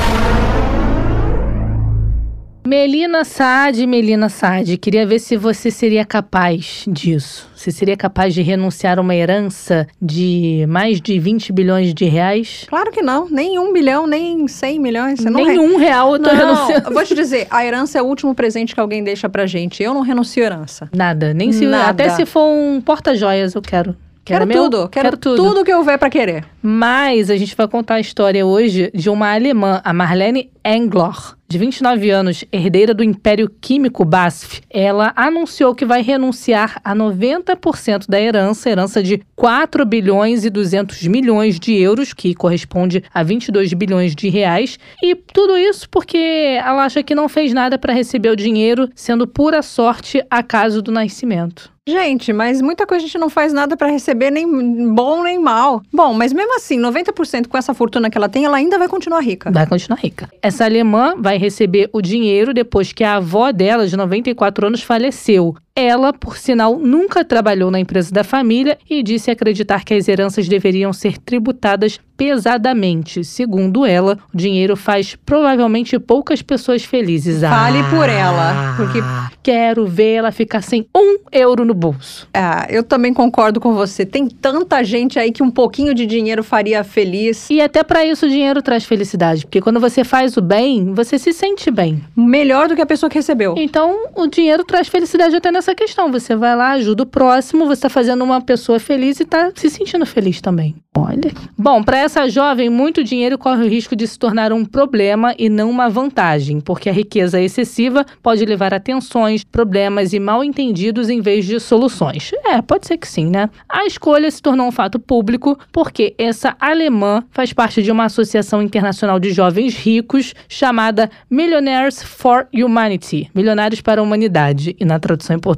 [2.67, 7.47] Melina Saad, Melina Saad, queria ver se você seria capaz disso.
[7.55, 12.65] Você seria capaz de renunciar a uma herança de mais de 20 bilhões de reais?
[12.67, 15.21] Claro que não, nem um bilhão, nem 100 milhões.
[15.21, 16.89] Você Nem re- um real eu tô Não, renunciando.
[16.89, 19.81] eu vou te dizer, a herança é o último presente que alguém deixa pra gente.
[19.81, 20.89] Eu não renuncio à herança.
[20.93, 21.87] Nada, nem se Nada.
[21.91, 23.95] até se for um porta-joias eu quero.
[24.25, 24.63] Quero, meu?
[24.63, 25.37] tudo, quero, tudo.
[25.41, 26.43] tudo que eu ver pra querer.
[26.61, 31.57] Mas a gente vai contar a história hoje de uma alemã, a Marlene Englor, de
[31.57, 34.61] 29 anos, herdeira do Império Químico BASF.
[34.69, 41.07] Ela anunciou que vai renunciar a 90% da herança, herança de 4 bilhões e 200
[41.07, 44.77] milhões de euros, que corresponde a 22 bilhões de reais.
[45.01, 49.25] E tudo isso porque ela acha que não fez nada para receber o dinheiro, sendo
[49.25, 51.71] pura sorte acaso do nascimento.
[51.87, 55.81] Gente, mas muita coisa a gente não faz nada pra receber, nem bom nem mal.
[55.91, 59.21] Bom, mas mesmo assim, 90% com essa fortuna que ela tem, ela ainda vai continuar
[59.21, 59.49] rica.
[59.49, 60.29] Vai continuar rica.
[60.41, 65.55] Essa alemã vai receber o dinheiro depois que a avó dela, de 94 anos, faleceu.
[65.79, 70.47] Ela, por sinal, nunca trabalhou na empresa da família e disse acreditar que as heranças
[70.47, 73.23] deveriam ser tributadas pesadamente.
[73.23, 77.41] Segundo ela, o dinheiro faz provavelmente poucas pessoas felizes.
[77.41, 78.99] Fale Ah, por ela, porque-
[79.43, 82.27] Quero ver ela ficar sem um euro no bolso.
[82.33, 84.05] Ah, eu também concordo com você.
[84.05, 87.49] Tem tanta gente aí que um pouquinho de dinheiro faria feliz.
[87.49, 91.17] E até para isso o dinheiro traz felicidade, porque quando você faz o bem, você
[91.17, 92.03] se sente bem.
[92.13, 93.55] Melhor do que a pessoa que recebeu.
[93.57, 96.11] Então, o dinheiro traz felicidade até nessa questão.
[96.11, 99.69] Você vai lá, ajuda o próximo, você está fazendo uma pessoa feliz e está se
[99.69, 100.75] sentindo feliz também.
[100.95, 101.31] Olha.
[101.57, 105.47] Bom, para essa jovem, muito dinheiro corre o risco de se tornar um problema e
[105.47, 111.09] não uma vantagem, porque a riqueza excessiva pode levar a tensões, problemas e mal entendidos
[111.09, 112.31] em vez de soluções.
[112.45, 113.49] É, pode ser que sim, né?
[113.69, 118.61] A escolha se tornou um fato público porque essa alemã faz parte de uma associação
[118.61, 125.35] internacional de jovens ricos chamada Millionaires for Humanity Milionários para a Humanidade, e na tradução
[125.35, 125.56] em português,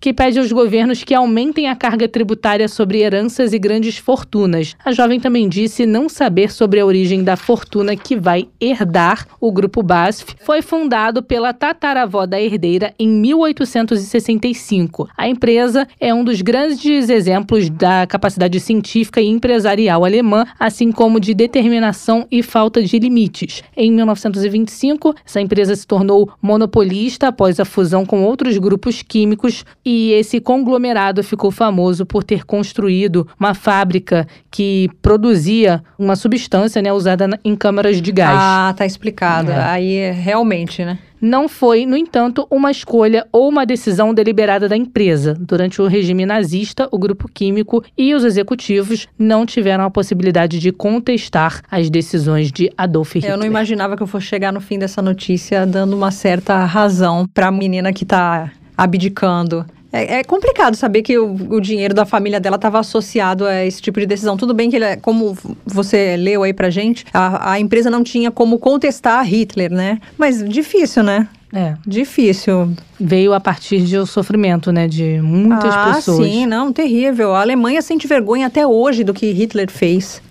[0.00, 4.76] que pede aos governos que aumentem a carga tributária sobre heranças e grandes fortunas.
[4.84, 9.50] A jovem também disse não saber sobre a origem da fortuna que vai herdar o
[9.50, 10.36] grupo BASF.
[10.44, 15.08] Foi fundado pela tataravó da herdeira em 1865.
[15.16, 21.18] A empresa é um dos grandes exemplos da capacidade científica e empresarial alemã, assim como
[21.18, 23.62] de determinação e falta de limites.
[23.76, 29.39] Em 1925, essa empresa se tornou monopolista após a fusão com outros grupos químicos
[29.84, 36.92] e esse conglomerado ficou famoso por ter construído uma fábrica que produzia uma substância né,
[36.92, 38.38] usada em câmaras de gás.
[38.38, 39.50] Ah, tá explicado.
[39.50, 39.62] É.
[39.62, 40.98] Aí realmente, né?
[41.20, 45.36] Não foi, no entanto, uma escolha ou uma decisão deliberada da empresa.
[45.38, 50.72] Durante o regime nazista, o grupo químico e os executivos não tiveram a possibilidade de
[50.72, 53.32] contestar as decisões de Adolf Hitler.
[53.32, 57.26] Eu não imaginava que eu fosse chegar no fim dessa notícia dando uma certa razão
[57.34, 58.50] pra menina que tá
[58.84, 59.64] abdicando.
[59.92, 63.82] É, é complicado saber que o, o dinheiro da família dela estava associado a esse
[63.82, 64.36] tipo de decisão.
[64.36, 68.04] Tudo bem que, ele, é- como você leu aí pra gente, a, a empresa não
[68.04, 69.98] tinha como contestar Hitler, né?
[70.16, 71.28] Mas difícil, né?
[71.52, 72.72] É, Difícil.
[73.00, 76.24] veio a partir de um sofrimento, né, de muitas ah, pessoas.
[76.24, 77.34] sim, não, terrível.
[77.34, 80.22] A Alemanha sente vergonha até hoje do que Hitler fez.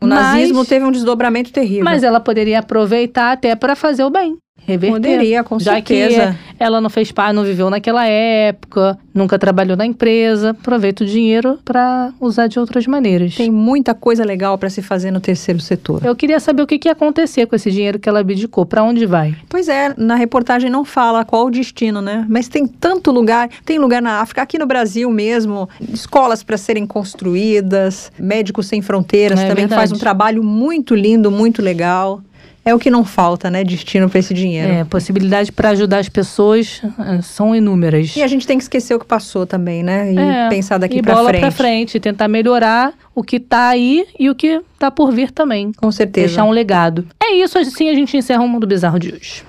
[0.00, 1.84] O Mas- nazismo teve um desdobramento terrível.
[1.84, 4.38] Mas ela poderia aproveitar até para fazer o bem.
[4.66, 4.94] Reverter.
[4.94, 6.32] Poderia, com Já certeza.
[6.32, 11.06] que ela não fez parte, não viveu naquela época, nunca trabalhou na empresa, aproveita o
[11.06, 13.34] dinheiro para usar de outras maneiras.
[13.34, 16.00] Tem muita coisa legal para se fazer no terceiro setor.
[16.02, 18.82] Eu queria saber o que, que ia acontecer com esse dinheiro que ela abdicou, para
[18.82, 19.36] onde vai?
[19.46, 22.24] Pois é, na reportagem não fala qual o destino, né?
[22.30, 26.86] Mas tem tanto lugar, tem lugar na África, aqui no Brasil mesmo, escolas para serem
[26.86, 32.22] construídas, Médicos Sem Fronteiras É também faz um trabalho muito lindo, muito legal.
[32.64, 33.62] É o que não falta, né?
[33.62, 34.72] Destino para esse dinheiro.
[34.72, 38.16] É, possibilidade para ajudar as pessoas eh, são inúmeras.
[38.16, 40.12] E a gente tem que esquecer o que passou também, né?
[40.12, 41.40] E É, pensar daqui e para bola frente.
[41.42, 45.72] pra frente, tentar melhorar o que tá aí e o que tá por vir também.
[45.76, 46.28] Com certeza.
[46.28, 47.06] Deixar um legado.
[47.22, 49.42] É isso, assim a gente encerra o Mundo Bizarro de hoje.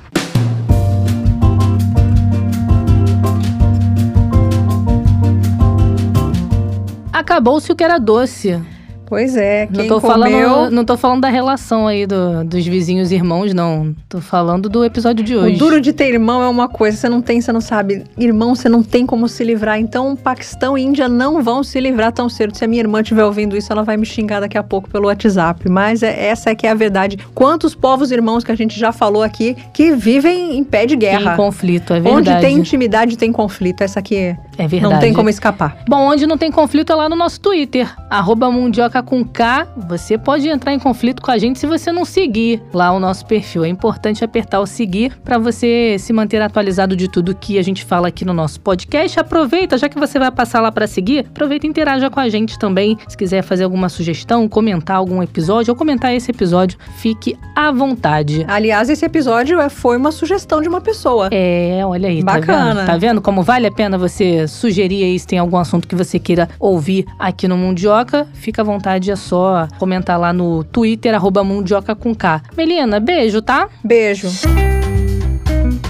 [7.11, 8.61] Acabou-se o que era doce.
[9.07, 10.11] Pois é, Não quem tô, comeu...
[10.49, 13.95] falando, não tô falando da relação aí do- dos vizinhos irmãos, não.
[14.09, 15.57] Tô falando do episódio de O hoje.
[15.57, 18.03] duro de ter irmão é uma coisa, você não tem, você não sabe.
[18.17, 19.79] Irmão, você não tem como se livrar.
[19.79, 22.55] Então, Paquistão e Índia não vão se livrar tão cedo.
[22.57, 25.05] Se a minha irmã estiver ouvindo isso, ela vai me xingar daqui a pouco pelo
[25.07, 25.69] WhatsApp.
[25.69, 27.17] Mas é- essa é que é a verdade.
[27.35, 31.35] Quantos povos irmãos que a gente já falou aqui que vivem em pé de guerra?
[31.35, 32.41] conflito, é Onde verdade.
[32.41, 33.81] tem intimidade, tem conflito.
[33.81, 34.93] Essa aqui É verdade.
[34.93, 35.77] não tem como escapar.
[35.87, 39.67] Bom, onde não tem conflito é lá no nosso Twitter, arroba Mundioca com K.
[39.87, 43.25] Você pode entrar em conflito com a gente se você não seguir lá o nosso
[43.25, 43.63] perfil.
[43.65, 47.83] É importante apertar o seguir para você se manter atualizado de tudo que a gente
[47.85, 49.19] fala aqui no nosso podcast.
[49.19, 52.57] Aproveita, já que você vai passar lá para seguir, aproveita e interaja com a gente
[52.59, 52.97] também.
[53.07, 58.45] Se quiser fazer alguma sugestão, comentar algum episódio ou comentar esse episódio, fique à vontade.
[58.47, 61.29] Aliás, esse episódio é- foi uma sugestão de uma pessoa.
[61.31, 62.73] É, olha aí, tá Bacana.
[62.75, 62.85] vendo?
[62.87, 66.19] Tá vendo como vale a pena você sugerir aí se tem algum assunto que você
[66.19, 68.27] queira ouvir aqui no Mundioca?
[68.33, 72.41] Fica à vontade, é só comentar lá no Twitter, arroba Mundioca com K.
[72.55, 73.67] Melina, beijo, tá?
[73.83, 74.29] Beijo.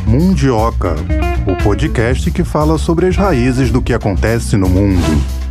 [0.08, 0.96] Mundioca,
[1.46, 5.45] o podcast que fala sobre as raízes do que acontece no mundo.